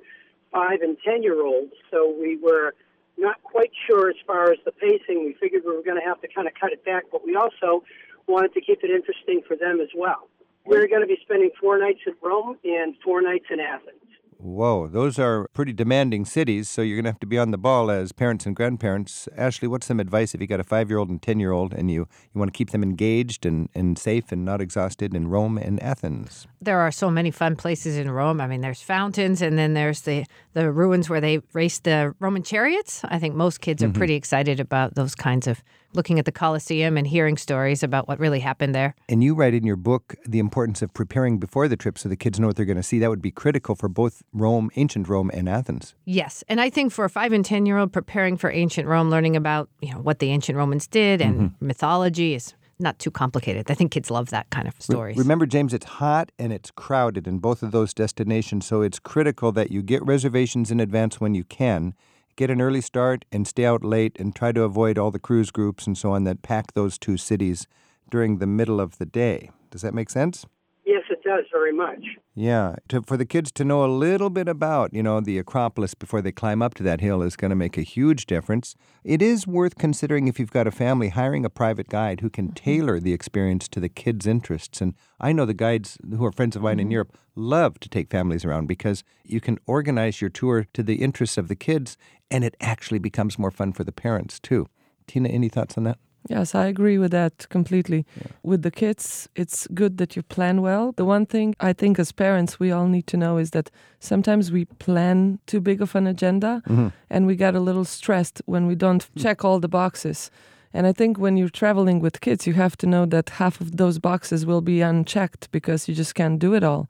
five 0.52 0.82
and 0.82 0.98
ten 1.06 1.24
year 1.24 1.46
olds. 1.46 1.74
So 1.92 2.14
we 2.20 2.38
were 2.38 2.74
not 3.18 3.42
quite 3.44 3.72
sure 3.88 4.10
as 4.10 4.16
far 4.26 4.52
as 4.52 4.60
the 4.66 4.72
pacing. 4.72 5.26
We 5.26 5.36
figured 5.40 5.64
we 5.66 5.76
were 5.76 5.84
going 5.84 6.00
to 6.00 6.08
have 6.08 6.22
to 6.22 6.28
kind 6.28 6.48
of 6.48 6.54
cut 6.60 6.72
it 6.72 6.84
back, 6.86 7.06
but 7.12 7.26
we 7.26 7.36
also 7.36 7.84
wanted 8.28 8.54
to 8.54 8.62
keep 8.62 8.84
it 8.84 8.92
interesting 8.92 9.42
for 9.48 9.56
them 9.56 9.82
as 9.82 9.90
well. 9.96 10.30
We're 10.66 10.88
going 10.88 11.02
to 11.02 11.08
be 11.08 11.18
spending 11.22 11.50
four 11.60 11.80
nights 11.80 12.02
in 12.06 12.14
Rome 12.22 12.58
and 12.64 12.96
four 13.04 13.22
nights 13.22 13.46
in 13.50 13.60
Athens. 13.60 13.96
Whoa, 14.42 14.88
those 14.88 15.20
are 15.20 15.50
pretty 15.54 15.74
demanding 15.74 16.24
cities, 16.24 16.70
so 16.70 16.82
you're 16.82 16.96
going 16.96 17.04
to 17.04 17.12
have 17.12 17.20
to 17.20 17.28
be 17.28 17.38
on 17.38 17.52
the 17.52 17.58
ball 17.58 17.92
as 17.92 18.14
parents 18.14 18.46
and 18.46 18.56
grandparents. 18.56 19.28
Ashley, 19.36 19.68
what's 19.68 19.86
some 19.86 20.00
advice 20.00 20.34
if 20.34 20.40
you 20.40 20.48
got 20.48 20.62
a 20.62 20.64
five 20.64 20.90
year 20.90 20.98
old 20.98 21.10
and 21.10 21.22
10 21.22 21.42
year 21.42 21.52
old 21.52 21.74
and 21.74 21.92
you, 21.92 22.08
you 22.34 22.40
want 22.40 22.54
to 22.54 22.58
keep 22.58 22.70
them 22.70 22.82
engaged 22.82 23.46
and, 23.46 23.68
and 23.76 24.00
safe 24.00 24.32
and 24.32 24.46
not 24.46 24.62
exhausted 24.62 25.14
in 25.14 25.28
Rome 25.28 25.58
and 25.58 25.84
Athens? 25.84 26.48
there 26.62 26.80
are 26.80 26.92
so 26.92 27.10
many 27.10 27.32
fun 27.32 27.56
places 27.56 27.98
in 27.98 28.12
Rome. 28.12 28.42
I 28.42 28.48
mean, 28.48 28.62
there's 28.62 28.82
fountains, 28.82 29.42
and 29.42 29.58
then 29.58 29.74
there's 29.74 30.02
the 30.02 30.26
the 30.54 30.72
ruins 30.72 31.10
where 31.10 31.22
they 31.22 31.40
raced 31.54 31.86
the 31.86 32.14
Roman 32.20 32.44
chariots. 32.44 33.02
I 33.06 33.20
think 33.20 33.36
most 33.36 33.62
kids 33.62 33.82
are 33.82 33.88
mm-hmm. 33.88 33.98
pretty 33.98 34.16
excited 34.16 34.60
about 34.60 34.96
those 34.96 35.16
kinds 35.16 35.48
of 35.48 35.64
looking 35.94 36.20
at 36.20 36.26
the 36.26 36.32
Colosseum 36.32 36.98
and 36.98 37.08
hearing 37.08 37.38
stories 37.38 37.84
about 37.84 38.08
what 38.08 38.20
really 38.20 38.40
happened 38.40 38.76
there. 38.76 38.96
And 39.08 39.24
you 39.24 39.34
write 39.34 39.54
in 39.54 39.66
your 39.66 39.76
book 39.76 40.16
the 40.26 40.40
importance 40.40 40.82
of 40.82 40.94
preparing 40.94 41.40
before 41.40 41.68
the 41.68 41.78
trip 41.78 41.98
so 41.98 42.10
the 42.10 42.16
kids 42.16 42.40
know 42.40 42.48
what 42.48 42.56
they're 42.56 42.66
going 42.66 42.78
to 42.78 42.84
see. 42.84 43.00
That 43.00 43.10
would 43.10 43.22
be 43.22 43.32
critical 43.32 43.76
for 43.76 43.90
both 43.90 44.22
Rome, 44.34 44.70
ancient 44.76 45.08
Rome, 45.08 45.32
and 45.34 45.50
Athens. 45.50 45.96
Yes, 46.06 46.44
and 46.48 46.62
I 46.62 46.70
think 46.70 46.92
for 46.92 47.06
a 47.06 47.10
five 47.10 47.34
and 47.34 47.44
ten 47.44 47.66
year 47.66 47.78
old 47.78 47.92
preparing 47.92 48.38
for 48.38 48.52
ancient 48.52 48.88
Rome, 48.88 49.10
learning 49.10 49.36
about 49.36 49.70
you 49.82 49.94
know 49.94 50.00
what 50.00 50.20
the 50.20 50.30
ancient 50.30 50.58
Romans 50.58 50.88
did 50.88 51.22
and 51.22 51.36
mm-hmm. 51.36 51.68
mythology 51.68 52.34
is 52.36 52.54
not 52.80 52.98
too 52.98 53.12
complicated. 53.12 53.70
I 53.70 53.74
think 53.74 53.92
kids 53.92 54.10
love 54.10 54.30
that 54.30 54.50
kind 54.52 54.68
of 54.68 54.74
stories. 54.80 55.18
Remember, 55.18 55.46
James, 55.46 55.74
it's 55.74 55.86
hot 55.86 56.32
and 56.40 56.54
it's 56.54 56.72
crowded 56.72 57.28
in 57.28 57.40
both 57.40 57.62
of 57.62 57.72
those 57.72 57.94
destinations, 57.94 58.66
so 58.66 58.82
it's 58.82 59.00
critical 59.00 59.52
that 59.52 59.72
you 59.72 59.82
get 59.82 60.04
reservations 60.06 60.72
in 60.72 60.80
advance 60.80 61.20
when 61.20 61.36
you 61.36 61.44
can. 61.44 61.94
Get 62.40 62.50
an 62.50 62.62
early 62.62 62.80
start 62.80 63.26
and 63.34 63.46
stay 63.46 63.66
out 63.66 63.84
late 63.84 64.16
and 64.18 64.34
try 64.34 64.54
to 64.54 64.64
avoid 64.64 64.98
all 64.98 65.12
the 65.12 65.20
cruise 65.20 65.52
groups 65.52 65.86
and 65.86 65.98
so 65.98 66.14
on 66.14 66.24
that 66.24 66.42
pack 66.42 66.72
those 66.72 66.98
two 66.98 67.18
cities 67.18 67.68
during 68.10 68.38
the 68.38 68.48
middle 68.48 68.80
of 68.80 68.98
the 68.98 69.06
day. 69.06 69.52
Does 69.72 69.82
that 69.82 69.94
make 69.94 70.10
sense? 70.10 70.46
Yes, 70.90 71.04
it 71.12 71.22
does 71.22 71.46
very 71.52 71.72
much. 71.72 72.04
Yeah, 72.34 72.78
to, 72.88 73.04
for 73.04 73.16
the 73.16 73.26
kids 73.26 73.52
to 73.52 73.64
know 73.64 73.86
a 73.86 73.94
little 73.94 74.32
bit 74.32 74.48
about, 74.48 74.92
you 74.92 75.04
know, 75.04 75.22
the 75.22 75.38
Acropolis 75.38 75.94
before 75.94 76.20
they 76.20 76.32
climb 76.32 76.64
up 76.64 76.74
to 76.76 76.84
that 76.84 77.00
hill 77.00 77.22
is 77.22 77.36
going 77.36 77.52
to 77.52 77.56
make 77.56 77.78
a 77.78 77.84
huge 77.84 78.26
difference. 78.26 78.76
It 79.04 79.22
is 79.22 79.46
worth 79.46 79.78
considering 79.78 80.28
if 80.28 80.40
you've 80.40 80.50
got 80.50 80.66
a 80.66 80.72
family 80.72 81.10
hiring 81.10 81.46
a 81.46 81.50
private 81.52 81.90
guide 81.90 82.22
who 82.22 82.30
can 82.32 82.48
mm-hmm. 82.48 82.54
tailor 82.56 83.00
the 83.00 83.14
experience 83.14 83.68
to 83.68 83.80
the 83.80 83.88
kids' 83.88 84.26
interests. 84.26 84.82
And 84.82 84.96
I 85.20 85.32
know 85.32 85.46
the 85.46 85.54
guides 85.54 86.00
who 86.10 86.26
are 86.26 86.32
friends 86.32 86.56
of 86.56 86.64
mine 86.64 86.80
in 86.80 86.88
mm-hmm. 86.88 86.94
Europe 86.94 87.18
love 87.36 87.80
to 87.82 87.90
take 87.90 88.10
families 88.10 88.44
around 88.44 88.66
because 88.66 89.04
you 89.24 89.40
can 89.40 89.60
organize 89.68 90.22
your 90.22 90.32
tour 90.32 90.66
to 90.74 90.82
the 90.82 91.04
interests 91.04 91.38
of 91.38 91.50
the 91.50 91.56
kids 91.56 91.98
and 92.32 92.44
it 92.44 92.58
actually 92.60 93.00
becomes 93.00 93.38
more 93.38 93.52
fun 93.52 93.74
for 93.74 93.84
the 93.84 93.92
parents 93.92 94.40
too. 94.40 94.66
Tina, 95.06 95.30
any 95.30 95.50
thoughts 95.50 95.78
on 95.78 95.84
that? 95.84 96.00
Yes, 96.30 96.54
I 96.54 96.68
agree 96.68 97.00
with 97.00 97.10
that 97.12 97.50
completely. 97.50 98.06
With 98.44 98.62
the 98.62 98.70
kids, 98.70 99.28
it's 99.36 99.66
good 99.74 99.98
that 99.98 100.16
you 100.16 100.22
plan 100.22 100.62
well. 100.62 100.92
The 100.92 101.04
one 101.04 101.26
thing 101.26 101.56
I 101.60 101.74
think 101.74 101.98
as 101.98 102.12
parents 102.12 102.60
we 102.60 102.72
all 102.72 102.88
need 102.88 103.08
to 103.08 103.18
know 103.18 103.40
is 103.40 103.50
that 103.50 103.72
sometimes 104.00 104.52
we 104.52 104.66
plan 104.66 105.40
too 105.48 105.60
big 105.60 105.82
of 105.82 105.96
an 105.96 106.06
agenda 106.06 106.62
mm-hmm. 106.68 106.90
and 107.10 107.26
we 107.26 107.36
get 107.36 107.56
a 107.56 107.60
little 107.60 107.84
stressed 107.84 108.44
when 108.46 108.68
we 108.68 108.76
don't 108.76 109.12
mm. 109.12 109.22
check 109.22 109.44
all 109.44 109.60
the 109.60 109.68
boxes. 109.68 110.30
And 110.72 110.86
I 110.86 110.94
think 110.94 111.18
when 111.18 111.36
you're 111.36 111.50
traveling 111.50 112.00
with 112.00 112.22
kids, 112.22 112.46
you 112.46 112.54
have 112.54 112.78
to 112.78 112.86
know 112.86 113.08
that 113.08 113.30
half 113.30 113.60
of 113.60 113.78
those 113.78 113.98
boxes 113.98 114.46
will 114.46 114.62
be 114.62 114.82
unchecked 114.82 115.50
because 115.50 115.88
you 115.88 115.96
just 115.96 116.14
can't 116.14 116.38
do 116.38 116.54
it 116.54 116.64
all. 116.64 116.88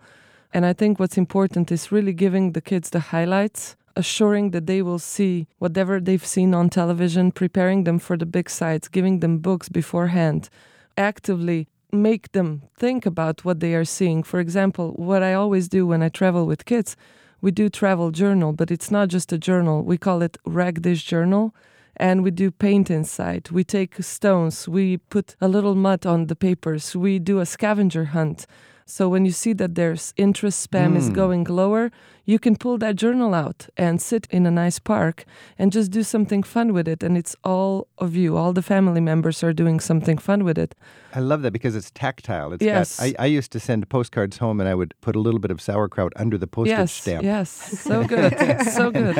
And 0.53 0.65
I 0.65 0.73
think 0.73 0.99
what's 0.99 1.17
important 1.17 1.71
is 1.71 1.93
really 1.93 2.11
giving 2.11 2.51
the 2.51 2.61
kids 2.61 2.89
the 2.89 2.99
highlights 2.99 3.77
assuring 3.99 4.51
that 4.51 4.65
they 4.65 4.81
will 4.81 4.97
see 4.97 5.47
whatever 5.59 5.99
they've 5.99 6.25
seen 6.25 6.53
on 6.55 6.69
television, 6.69 7.31
preparing 7.31 7.83
them 7.83 7.99
for 7.99 8.15
the 8.17 8.25
big 8.25 8.49
sites, 8.49 8.87
giving 8.87 9.19
them 9.19 9.39
books 9.39 9.67
beforehand, 9.69 10.49
actively 10.97 11.67
make 11.91 12.31
them 12.31 12.63
think 12.77 13.05
about 13.05 13.43
what 13.45 13.59
they 13.59 13.75
are 13.75 13.85
seeing. 13.97 14.23
For 14.23 14.39
example, 14.39 14.93
what 14.93 15.21
I 15.21 15.33
always 15.33 15.67
do 15.67 15.85
when 15.85 16.01
I 16.01 16.09
travel 16.09 16.45
with 16.45 16.65
kids, 16.65 16.95
we 17.41 17.51
do 17.51 17.69
travel 17.69 18.11
journal, 18.11 18.53
but 18.53 18.71
it's 18.71 18.89
not 18.89 19.09
just 19.09 19.33
a 19.33 19.37
journal. 19.37 19.83
We 19.83 19.97
call 19.97 20.21
it 20.21 20.37
rag 20.45 20.81
dish 20.81 21.03
journal. 21.03 21.53
And 21.97 22.23
we 22.23 22.31
do 22.31 22.49
paint 22.49 22.89
inside. 22.89 23.51
We 23.51 23.65
take 23.65 24.01
stones. 24.01 24.69
We 24.69 24.97
put 24.97 25.35
a 25.41 25.49
little 25.49 25.75
mud 25.75 26.05
on 26.05 26.27
the 26.27 26.35
papers. 26.35 26.95
We 26.95 27.19
do 27.19 27.39
a 27.39 27.45
scavenger 27.45 28.05
hunt. 28.05 28.45
So 28.85 29.07
when 29.07 29.23
you 29.23 29.31
see 29.31 29.53
that 29.53 29.75
there's 29.75 30.13
interest 30.17 30.67
spam 30.67 30.95
is 30.95 31.09
hmm. 31.09 31.13
going 31.13 31.43
lower, 31.43 31.91
you 32.29 32.37
can 32.45 32.55
pull 32.55 32.77
that 32.77 32.95
journal 32.95 33.33
out 33.33 33.59
and 33.75 33.99
sit 34.01 34.27
in 34.29 34.45
a 34.45 34.51
nice 34.51 34.77
park 34.79 35.25
and 35.57 35.71
just 35.71 35.89
do 35.91 36.03
something 36.03 36.43
fun 36.43 36.73
with 36.73 36.87
it. 36.87 37.01
And 37.05 37.17
it's 37.17 37.35
all 37.43 37.87
of 37.97 38.15
you, 38.15 38.37
all 38.37 38.53
the 38.53 38.61
family 38.61 39.01
members 39.01 39.43
are 39.43 39.53
doing 39.53 39.79
something 39.79 40.19
fun 40.19 40.43
with 40.43 40.57
it. 40.65 40.75
I 41.15 41.21
love 41.21 41.41
that 41.41 41.53
because 41.53 41.75
it's 41.75 41.89
tactile. 41.91 42.53
It's 42.53 42.63
Yes. 42.63 42.99
got, 42.99 43.05
I, 43.19 43.25
I 43.25 43.37
used 43.37 43.51
to 43.53 43.59
send 43.59 43.89
postcards 43.89 44.37
home 44.37 44.59
and 44.61 44.69
I 44.69 44.75
would 44.75 44.93
put 45.01 45.15
a 45.15 45.19
little 45.19 45.39
bit 45.39 45.49
of 45.49 45.59
sauerkraut 45.59 46.13
under 46.23 46.37
the 46.37 46.45
postage 46.45 46.77
yes, 46.77 46.91
stamp. 46.91 47.23
yes, 47.23 47.49
so 47.49 48.03
good, 48.05 48.31
so 48.79 48.91
good. 48.91 49.17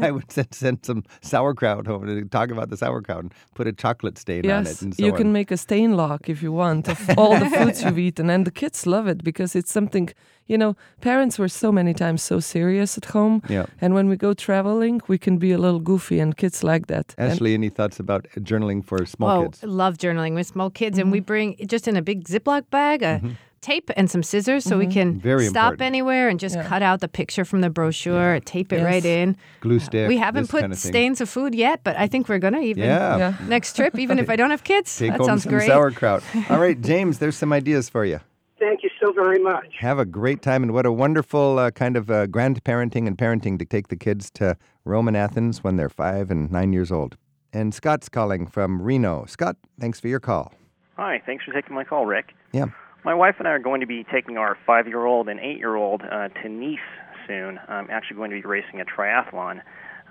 I 0.00 0.10
would 0.12 0.30
send, 0.30 0.54
send 0.54 0.78
some 0.86 1.02
sauerkraut 1.22 1.86
home 1.88 2.08
and 2.08 2.30
talk 2.30 2.50
about 2.52 2.68
the 2.70 2.76
sauerkraut 2.76 3.22
and 3.24 3.34
put 3.54 3.66
a 3.66 3.72
chocolate 3.72 4.16
stain 4.16 4.48
on 4.48 4.62
it. 4.62 4.68
Yes, 4.68 4.82
And 4.82 4.94
so 4.94 5.04
you 5.04 5.10
on. 5.12 5.16
can 5.18 5.32
make 5.32 5.50
a 5.50 5.56
stain 5.56 5.96
lock 5.96 6.28
if 6.28 6.40
you 6.40 6.52
want 6.52 6.88
of 6.88 6.98
all 7.18 7.36
the 7.36 7.50
foods 7.58 7.82
you've 7.82 7.98
eaten, 7.98 8.30
and 8.30 8.46
the 8.46 8.52
kids 8.52 8.86
love 8.86 9.08
it 9.08 9.24
because 9.24 9.56
it's 9.58 9.72
something. 9.72 10.08
You 10.46 10.58
know, 10.58 10.76
parents 11.00 11.38
were 11.38 11.48
so 11.48 11.72
many 11.72 11.94
times 11.94 12.22
so 12.22 12.38
serious 12.38 12.98
at 12.98 13.06
home, 13.06 13.40
Yeah. 13.48 13.66
and 13.80 13.94
when 13.94 14.08
we 14.08 14.16
go 14.16 14.34
traveling, 14.34 15.00
we 15.08 15.16
can 15.16 15.38
be 15.38 15.52
a 15.52 15.58
little 15.58 15.80
goofy, 15.80 16.20
and 16.20 16.36
kids 16.36 16.62
like 16.62 16.86
that. 16.88 17.14
And- 17.16 17.32
Ashley, 17.32 17.54
any 17.54 17.70
thoughts 17.70 17.98
about 17.98 18.26
uh, 18.26 18.40
journaling 18.40 18.84
for 18.84 19.06
small 19.06 19.30
oh, 19.30 19.42
kids? 19.44 19.62
love 19.62 19.96
journaling 19.96 20.34
with 20.34 20.46
small 20.46 20.70
kids, 20.70 20.98
and 20.98 21.10
we 21.10 21.18
mm-hmm. 21.20 21.24
bring 21.24 21.56
just 21.66 21.88
in 21.88 21.96
a 21.96 22.02
big 22.02 22.24
Ziploc 22.24 22.68
bag 22.70 23.02
a 23.02 23.06
mm-hmm. 23.06 23.30
tape 23.62 23.90
and 23.96 24.10
some 24.10 24.22
scissors 24.22 24.64
so 24.64 24.76
we 24.76 24.84
mm-hmm. 24.84 24.92
can 24.92 25.20
Very 25.20 25.46
stop 25.46 25.72
important. 25.72 25.86
anywhere 25.86 26.28
and 26.28 26.38
just 26.38 26.56
Yeah. 26.56 26.68
cut 26.68 26.82
out 26.82 27.00
the 27.00 27.08
picture 27.08 27.46
from 27.46 27.62
the 27.62 27.70
brochure, 27.70 28.38
tape 28.40 28.70
it 28.70 28.80
Yes. 28.80 28.84
right 28.84 29.04
in. 29.04 29.36
Glue 29.60 29.76
uh, 29.76 29.80
stick. 29.80 30.08
we 30.08 30.18
haven't 30.18 30.48
put 30.50 30.60
kind 30.60 30.74
of 30.74 30.78
stains 30.78 31.22
of 31.22 31.30
food 31.30 31.54
yet, 31.54 31.80
but 31.84 31.96
I 31.96 32.06
think 32.06 32.28
we're 32.28 32.38
gonna 32.38 32.60
even 32.60 32.84
Yeah. 32.84 33.16
Yeah. 33.16 33.34
next 33.48 33.76
trip, 33.76 33.98
even 33.98 34.18
if 34.18 34.28
I 34.28 34.36
don't 34.36 34.50
have 34.50 34.64
kids. 34.64 34.94
Take 34.94 35.12
that 35.12 35.20
home 35.20 35.26
sounds 35.28 35.44
some 35.44 35.52
great. 35.52 35.68
sauerkraut. 35.68 36.22
All 36.50 36.60
right, 36.60 36.78
James, 36.90 37.18
there's 37.18 37.36
some 37.36 37.54
ideas 37.54 37.88
for 37.88 38.04
you. 38.04 38.20
Thank 38.58 38.82
you 38.82 38.90
so 39.00 39.12
very 39.12 39.38
much. 39.42 39.66
Have 39.80 39.98
a 39.98 40.04
great 40.04 40.40
time, 40.40 40.62
and 40.62 40.72
what 40.72 40.86
a 40.86 40.92
wonderful 40.92 41.58
uh, 41.58 41.70
kind 41.72 41.96
of 41.96 42.10
uh, 42.10 42.26
grandparenting 42.26 43.06
and 43.06 43.18
parenting 43.18 43.58
to 43.58 43.64
take 43.64 43.88
the 43.88 43.96
kids 43.96 44.30
to 44.34 44.56
Rome 44.84 45.08
and 45.08 45.16
Athens 45.16 45.64
when 45.64 45.76
they're 45.76 45.88
five 45.88 46.30
and 46.30 46.50
nine 46.52 46.72
years 46.72 46.92
old. 46.92 47.16
And 47.52 47.74
Scott's 47.74 48.08
calling 48.08 48.46
from 48.46 48.80
Reno. 48.80 49.26
Scott, 49.26 49.56
thanks 49.80 50.00
for 50.00 50.08
your 50.08 50.20
call. 50.20 50.52
Hi, 50.96 51.20
thanks 51.26 51.44
for 51.44 51.52
taking 51.52 51.74
my 51.74 51.84
call, 51.84 52.06
Rick. 52.06 52.32
Yeah. 52.52 52.66
My 53.04 53.14
wife 53.14 53.36
and 53.38 53.48
I 53.48 53.50
are 53.50 53.58
going 53.58 53.80
to 53.80 53.86
be 53.86 54.04
taking 54.04 54.38
our 54.38 54.56
five 54.66 54.86
year 54.86 55.04
old 55.04 55.28
and 55.28 55.40
eight 55.40 55.58
year 55.58 55.74
old 55.74 56.02
uh, 56.02 56.28
to 56.28 56.48
Nice 56.48 56.78
soon. 57.26 57.58
I'm 57.68 57.90
actually 57.90 58.16
going 58.16 58.30
to 58.30 58.40
be 58.40 58.42
racing 58.42 58.80
a 58.80 58.84
triathlon, 58.84 59.60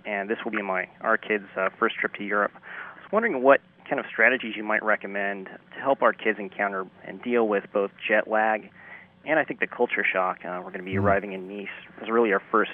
and 0.05 0.29
this 0.29 0.37
will 0.43 0.51
be 0.51 0.61
my 0.61 0.87
our 1.01 1.17
kids' 1.17 1.45
uh, 1.57 1.69
first 1.79 1.95
trip 1.95 2.13
to 2.15 2.23
Europe. 2.23 2.51
I 2.55 2.99
was 3.01 3.11
wondering 3.11 3.41
what 3.41 3.61
kind 3.93 4.03
of 4.03 4.09
strategies 4.11 4.55
you 4.55 4.63
might 4.63 4.83
recommend 4.83 5.45
to 5.45 5.79
help 5.79 6.01
our 6.01 6.13
kids 6.13 6.39
encounter 6.39 6.87
and 7.05 7.21
deal 7.21 7.47
with 7.47 7.63
both 7.71 7.91
jet 8.07 8.27
lag 8.27 8.71
and 9.23 9.37
I 9.37 9.43
think 9.43 9.59
the 9.59 9.67
culture 9.67 10.03
shock. 10.03 10.39
Uh, 10.43 10.57
we're 10.57 10.71
going 10.71 10.79
to 10.79 10.83
be 10.83 10.93
mm-hmm. 10.93 11.05
arriving 11.05 11.33
in 11.33 11.47
Nice. 11.47 11.67
This 11.95 12.05
is 12.05 12.09
really 12.09 12.33
our 12.33 12.41
first 12.51 12.71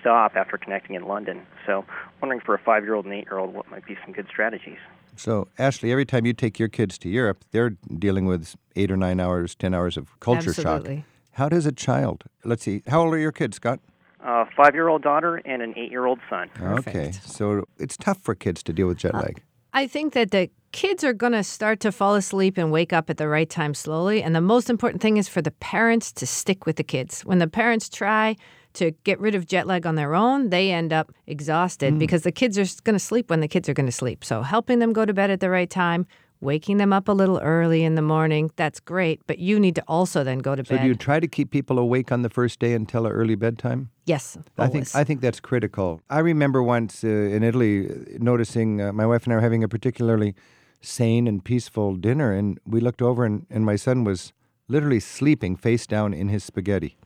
stop 0.00 0.36
after 0.36 0.58
connecting 0.58 0.96
in 0.96 1.06
London. 1.06 1.46
So, 1.66 1.86
wondering 2.20 2.42
for 2.44 2.54
a 2.54 2.58
five 2.58 2.84
year 2.84 2.92
old 2.92 3.06
and 3.06 3.14
eight 3.14 3.24
year 3.24 3.38
old 3.38 3.54
what 3.54 3.70
might 3.70 3.86
be 3.86 3.96
some 4.04 4.12
good 4.12 4.26
strategies. 4.28 4.76
So, 5.16 5.48
Ashley, 5.58 5.90
every 5.92 6.04
time 6.04 6.26
you 6.26 6.34
take 6.34 6.58
your 6.58 6.68
kids 6.68 6.98
to 6.98 7.08
Europe, 7.08 7.42
they're 7.52 7.70
dealing 7.98 8.26
with 8.26 8.54
eight 8.76 8.90
or 8.90 8.98
nine 8.98 9.18
hours, 9.18 9.54
10 9.54 9.72
hours 9.72 9.96
of 9.96 10.20
culture 10.20 10.52
shock. 10.52 10.66
Absolutely. 10.66 11.04
How 11.32 11.48
does 11.48 11.64
a 11.64 11.72
child, 11.72 12.24
let's 12.44 12.64
see, 12.64 12.82
how 12.86 13.02
old 13.02 13.14
are 13.14 13.18
your 13.18 13.32
kids, 13.32 13.56
Scott? 13.56 13.80
Uh, 14.22 14.44
a 14.44 14.48
five 14.54 14.74
year 14.74 14.88
old 14.88 15.02
daughter 15.02 15.36
and 15.36 15.62
an 15.62 15.72
eight 15.78 15.90
year 15.90 16.04
old 16.04 16.20
son. 16.28 16.50
Okay. 16.60 17.12
So 17.12 17.64
it's 17.78 17.96
tough 17.96 18.18
for 18.20 18.34
kids 18.34 18.62
to 18.64 18.74
deal 18.74 18.86
with 18.86 18.98
jet 18.98 19.14
uh, 19.14 19.20
lag. 19.20 19.42
I 19.72 19.86
think 19.86 20.14
that 20.14 20.30
the 20.30 20.50
kids 20.72 21.02
are 21.04 21.12
going 21.12 21.32
to 21.32 21.42
start 21.42 21.80
to 21.80 21.92
fall 21.92 22.14
asleep 22.14 22.56
and 22.56 22.70
wake 22.70 22.92
up 22.92 23.10
at 23.10 23.16
the 23.16 23.28
right 23.28 23.48
time 23.48 23.74
slowly. 23.74 24.22
And 24.22 24.34
the 24.34 24.40
most 24.40 24.70
important 24.70 25.02
thing 25.02 25.16
is 25.16 25.28
for 25.28 25.42
the 25.42 25.50
parents 25.50 26.12
to 26.12 26.26
stick 26.26 26.66
with 26.66 26.76
the 26.76 26.84
kids. 26.84 27.22
When 27.24 27.38
the 27.38 27.48
parents 27.48 27.88
try 27.88 28.36
to 28.74 28.92
get 29.02 29.18
rid 29.18 29.34
of 29.34 29.46
jet 29.46 29.66
lag 29.66 29.86
on 29.86 29.96
their 29.96 30.14
own, 30.14 30.50
they 30.50 30.70
end 30.70 30.92
up 30.92 31.12
exhausted 31.26 31.94
mm. 31.94 31.98
because 31.98 32.22
the 32.22 32.32
kids 32.32 32.56
are 32.58 32.66
going 32.84 32.94
to 32.94 33.00
sleep 33.00 33.30
when 33.30 33.40
the 33.40 33.48
kids 33.48 33.68
are 33.68 33.74
going 33.74 33.86
to 33.86 33.92
sleep. 33.92 34.24
So 34.24 34.42
helping 34.42 34.78
them 34.78 34.92
go 34.92 35.04
to 35.04 35.12
bed 35.12 35.30
at 35.30 35.40
the 35.40 35.50
right 35.50 35.70
time, 35.70 36.06
waking 36.40 36.78
them 36.78 36.92
up 36.92 37.08
a 37.08 37.12
little 37.12 37.38
early 37.40 37.84
in 37.84 37.94
the 37.94 38.02
morning, 38.02 38.50
that's 38.56 38.80
great. 38.80 39.20
But 39.26 39.38
you 39.38 39.60
need 39.60 39.74
to 39.76 39.84
also 39.86 40.24
then 40.24 40.38
go 40.38 40.54
to 40.56 40.64
So 40.64 40.74
bed. 40.76 40.82
do 40.82 40.88
you 40.88 40.94
try 40.94 41.20
to 41.20 41.28
keep 41.28 41.50
people 41.50 41.78
awake 41.78 42.10
on 42.12 42.22
the 42.22 42.30
first 42.30 42.58
day 42.58 42.72
until 42.74 43.06
an 43.06 43.12
early 43.12 43.34
bedtime? 43.34 43.90
yes. 44.06 44.36
I 44.58 44.68
think. 44.68 44.94
I 44.94 45.04
think 45.04 45.20
that's 45.20 45.40
critical. 45.40 46.00
I 46.10 46.18
remember 46.20 46.62
once 46.62 47.04
uh, 47.04 47.08
in 47.08 47.42
Italy 47.42 47.88
noticing 48.18 48.80
uh, 48.80 48.92
my 48.92 49.06
wife 49.06 49.24
and 49.24 49.32
I 49.32 49.36
were 49.36 49.42
having 49.42 49.62
a 49.62 49.68
particularly 49.68 50.34
sane 50.80 51.26
and 51.28 51.44
peaceful 51.44 51.94
dinner, 51.94 52.32
and 52.32 52.58
we 52.66 52.80
looked 52.80 53.02
over, 53.02 53.24
and, 53.24 53.46
and 53.50 53.64
my 53.64 53.76
son 53.76 54.02
was 54.04 54.32
literally 54.68 55.00
sleeping 55.00 55.56
face 55.56 55.86
down 55.86 56.14
in 56.14 56.28
his 56.28 56.42
spaghetti. 56.42 56.96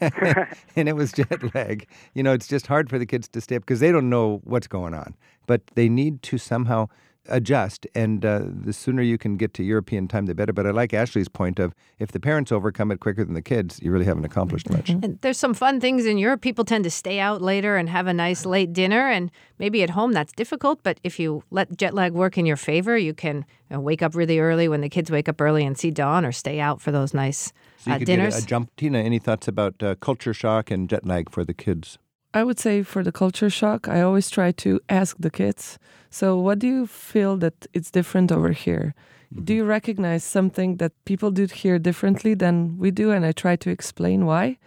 and 0.76 0.88
it 0.88 0.96
was 0.96 1.12
jet 1.12 1.42
lag. 1.54 1.86
You 2.14 2.22
know, 2.22 2.32
it's 2.32 2.46
just 2.48 2.66
hard 2.66 2.90
for 2.90 2.98
the 2.98 3.06
kids 3.06 3.28
to 3.28 3.40
stay 3.40 3.56
up 3.56 3.62
because 3.62 3.80
they 3.80 3.92
don't 3.92 4.10
know 4.10 4.40
what's 4.44 4.66
going 4.66 4.94
on, 4.94 5.14
but 5.46 5.62
they 5.74 5.88
need 5.88 6.22
to 6.24 6.38
somehow 6.38 6.88
adjust. 7.28 7.86
And 7.94 8.24
uh, 8.24 8.42
the 8.44 8.72
sooner 8.72 9.02
you 9.02 9.18
can 9.18 9.36
get 9.36 9.54
to 9.54 9.62
European 9.62 10.08
time, 10.08 10.26
the 10.26 10.34
better. 10.34 10.52
But 10.52 10.66
I 10.66 10.70
like 10.70 10.92
Ashley's 10.92 11.28
point 11.28 11.58
of 11.58 11.74
if 11.98 12.12
the 12.12 12.20
parents 12.20 12.52
overcome 12.52 12.90
it 12.90 13.00
quicker 13.00 13.24
than 13.24 13.34
the 13.34 13.42
kids, 13.42 13.80
you 13.82 13.92
really 13.92 14.04
haven't 14.04 14.24
accomplished 14.24 14.70
much. 14.70 14.90
And 14.90 15.18
there's 15.22 15.38
some 15.38 15.54
fun 15.54 15.80
things 15.80 16.06
in 16.06 16.18
Europe. 16.18 16.40
People 16.40 16.64
tend 16.64 16.84
to 16.84 16.90
stay 16.90 17.20
out 17.20 17.42
later 17.42 17.76
and 17.76 17.88
have 17.88 18.06
a 18.06 18.14
nice 18.14 18.44
late 18.44 18.72
dinner. 18.72 19.08
And 19.08 19.30
maybe 19.58 19.82
at 19.82 19.90
home 19.90 20.12
that's 20.12 20.32
difficult, 20.32 20.80
but 20.82 20.98
if 21.04 21.18
you 21.20 21.44
let 21.50 21.76
jet 21.76 21.94
lag 21.94 22.12
work 22.12 22.36
in 22.36 22.46
your 22.46 22.56
favor, 22.56 22.96
you 22.96 23.14
can 23.14 23.44
you 23.70 23.76
know, 23.76 23.80
wake 23.80 24.02
up 24.02 24.14
really 24.14 24.38
early 24.38 24.68
when 24.68 24.80
the 24.80 24.88
kids 24.88 25.10
wake 25.10 25.28
up 25.28 25.40
early 25.40 25.64
and 25.64 25.78
see 25.78 25.90
dawn 25.90 26.24
or 26.24 26.32
stay 26.32 26.60
out 26.60 26.80
for 26.80 26.90
those 26.90 27.14
nice 27.14 27.52
So 27.78 27.90
you 27.90 27.96
uh, 27.96 27.98
could 27.98 28.06
dinners. 28.06 28.34
get 28.34 28.42
a, 28.42 28.44
a 28.44 28.48
jump. 28.48 28.70
Tina, 28.76 28.98
any 28.98 29.18
thoughts 29.18 29.48
about 29.48 29.82
uh, 29.82 29.94
culture 29.96 30.34
shock 30.34 30.70
and 30.70 30.88
jet 30.88 31.06
lag 31.06 31.30
for 31.30 31.44
the 31.44 31.54
kids? 31.54 31.98
I 32.34 32.44
would 32.44 32.58
say 32.58 32.82
for 32.82 33.02
the 33.02 33.12
culture 33.12 33.50
shock, 33.50 33.88
I 33.88 34.00
always 34.00 34.30
try 34.30 34.52
to 34.52 34.80
ask 34.88 35.16
the 35.18 35.30
kids. 35.30 35.78
So, 36.12 36.36
what 36.36 36.58
do 36.58 36.66
you 36.66 36.86
feel 36.86 37.38
that 37.38 37.66
it's 37.72 37.90
different 37.90 38.30
over 38.30 38.52
here? 38.52 38.94
Do 39.34 39.40
mm-hmm. 39.40 39.52
you 39.54 39.64
recognize 39.64 40.22
something 40.22 40.76
that 40.76 40.92
people 41.06 41.30
do 41.30 41.46
here 41.46 41.78
differently 41.78 42.34
than 42.34 42.76
we 42.76 42.90
do? 42.90 43.10
And 43.12 43.24
I 43.24 43.32
try 43.32 43.56
to 43.56 43.70
explain 43.70 44.26
why. 44.26 44.58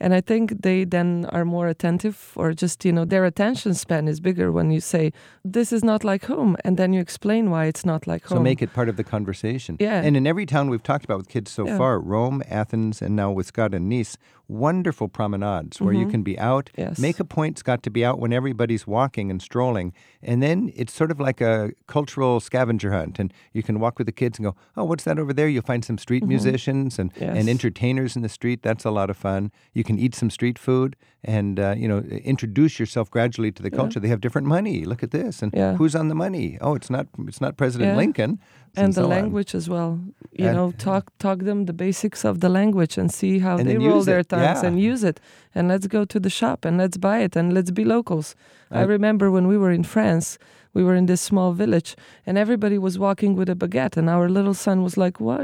And 0.00 0.14
I 0.14 0.22
think 0.22 0.62
they 0.62 0.84
then 0.84 1.26
are 1.32 1.44
more 1.44 1.68
attentive, 1.68 2.32
or 2.34 2.52
just, 2.52 2.84
you 2.84 2.92
know, 2.92 3.04
their 3.04 3.26
attention 3.26 3.74
span 3.74 4.08
is 4.08 4.20
bigger 4.20 4.50
when 4.50 4.70
you 4.70 4.80
say, 4.80 5.12
This 5.44 5.70
is 5.70 5.84
not 5.84 6.02
like 6.02 6.24
home. 6.24 6.56
And 6.64 6.78
then 6.78 6.94
you 6.94 7.00
explain 7.00 7.50
why 7.50 7.66
it's 7.66 7.84
not 7.84 8.06
like 8.06 8.24
home. 8.24 8.38
So 8.38 8.42
make 8.42 8.62
it 8.62 8.72
part 8.72 8.88
of 8.88 8.96
the 8.96 9.04
conversation. 9.04 9.76
Yeah. 9.78 10.02
And 10.02 10.16
in 10.16 10.26
every 10.26 10.46
town 10.46 10.70
we've 10.70 10.82
talked 10.82 11.04
about 11.04 11.18
with 11.18 11.28
kids 11.28 11.50
so 11.50 11.66
Yeah. 11.66 11.76
far, 11.76 12.00
Rome, 12.00 12.42
Athens, 12.48 13.02
and 13.02 13.14
now 13.16 13.30
with 13.30 13.46
Scott 13.46 13.74
and 13.74 13.88
Nice, 13.88 14.16
wonderful 14.48 15.08
promenades 15.08 15.80
where 15.80 15.92
you 15.94 16.06
can 16.06 16.22
be 16.22 16.38
out. 16.38 16.66
Mm-hmm. 16.72 16.80
Yes. 16.80 16.98
Make 16.98 17.18
a 17.20 17.24
point's 17.24 17.62
got 17.62 17.82
to 17.82 17.90
be 17.90 18.04
out 18.04 18.18
when 18.20 18.32
everybody's 18.32 18.86
walking 18.86 19.30
and 19.30 19.42
strolling. 19.42 19.92
And 20.22 20.42
then 20.42 20.72
it's 20.76 20.92
sort 20.92 21.10
of 21.10 21.18
like 21.18 21.40
a 21.40 21.72
cultural 21.88 22.38
scavenger 22.40 22.92
hunt. 22.92 23.18
And 23.18 23.32
you 23.52 23.62
can 23.62 23.80
walk 23.80 23.98
with 23.98 24.06
the 24.06 24.12
kids 24.12 24.38
and 24.38 24.44
go, 24.46 24.54
oh, 24.76 24.84
what's 24.84 25.04
that 25.04 25.18
over 25.18 25.32
there? 25.32 25.48
You'll 25.48 25.62
find 25.62 25.84
some 25.84 25.98
street 25.98 26.24
musicians 26.24 26.98
and, 26.98 27.12
and 27.16 27.36
Mm-hmm. 27.36 27.48
Entertainers 27.56 28.16
in 28.16 28.22
the 28.22 28.28
street. 28.28 28.62
That's 28.62 28.84
a 28.84 28.90
lot 28.90 29.10
of 29.10 29.16
fun. 29.16 29.50
You 29.72 29.82
can 29.84 29.98
eat 29.98 30.14
some 30.14 30.30
street 30.30 30.58
food 30.58 30.94
and, 31.24 31.58
uh, 31.58 31.74
you 31.76 31.88
know, 31.88 31.98
introduce 31.98 32.78
yourself 32.78 33.10
gradually 33.10 33.50
to 33.52 33.62
the 33.62 33.70
culture. 33.70 33.98
They 34.00 34.08
have 34.08 34.20
different 34.20 34.46
money. 34.46 34.84
Look 34.84 35.02
at 35.02 35.10
this. 35.10 35.42
And 35.42 35.52
Yeah. 35.54 35.74
who's 35.74 35.94
on 35.96 36.08
the 36.08 36.14
money? 36.14 36.56
Oh, 36.60 36.74
it's 36.74 36.90
not, 36.90 37.06
it's 37.26 37.40
not 37.40 37.56
President 37.56 37.90
Yeah. 37.90 37.96
Lincoln. 37.96 38.38
And 38.82 38.92
the 38.94 39.00
so 39.00 39.04
on. 39.04 39.10
language 39.10 39.54
as 39.54 39.68
well. 39.68 39.98
You 40.32 40.46
And- 40.48 40.56
know, 40.56 40.72
talk 40.72 41.04
talk 41.18 41.38
them 41.48 41.64
the 41.66 41.72
basics 41.72 42.24
of 42.24 42.40
the 42.40 42.48
language 42.48 42.98
and 43.00 43.10
see 43.12 43.38
how 43.40 43.56
And 43.58 43.68
they 43.68 43.78
roll 43.78 44.02
their 44.02 44.20
it, 44.20 44.28
tongues 44.28 44.62
yeah. 44.62 44.66
and 44.66 44.78
use 44.80 45.02
it. 45.04 45.20
And 45.54 45.68
let's 45.68 45.86
go 45.86 46.04
to 46.04 46.18
the 46.20 46.30
shop 46.30 46.64
and 46.66 46.76
let's 46.78 46.96
buy 46.98 47.18
it 47.26 47.36
and 47.36 47.52
let's 47.52 47.70
be 47.70 47.84
locals. 47.84 48.34
I 48.70 48.80
I- 48.80 48.84
remember 48.96 49.30
when 49.30 49.46
we 49.48 49.56
were 49.58 49.72
in 49.72 49.84
France, 49.84 50.38
we 50.76 50.82
were 50.86 50.96
in 51.00 51.06
this 51.06 51.22
small 51.30 51.50
village 51.62 51.90
and 52.26 52.34
everybody 52.44 52.78
was 52.86 52.94
walking 53.06 53.32
with 53.38 53.48
a 53.48 53.54
baguette 53.62 53.96
and 54.00 54.06
our 54.16 54.26
little 54.38 54.54
son 54.66 54.76
was 54.86 54.94
like, 55.04 55.16
"Why, 55.26 55.38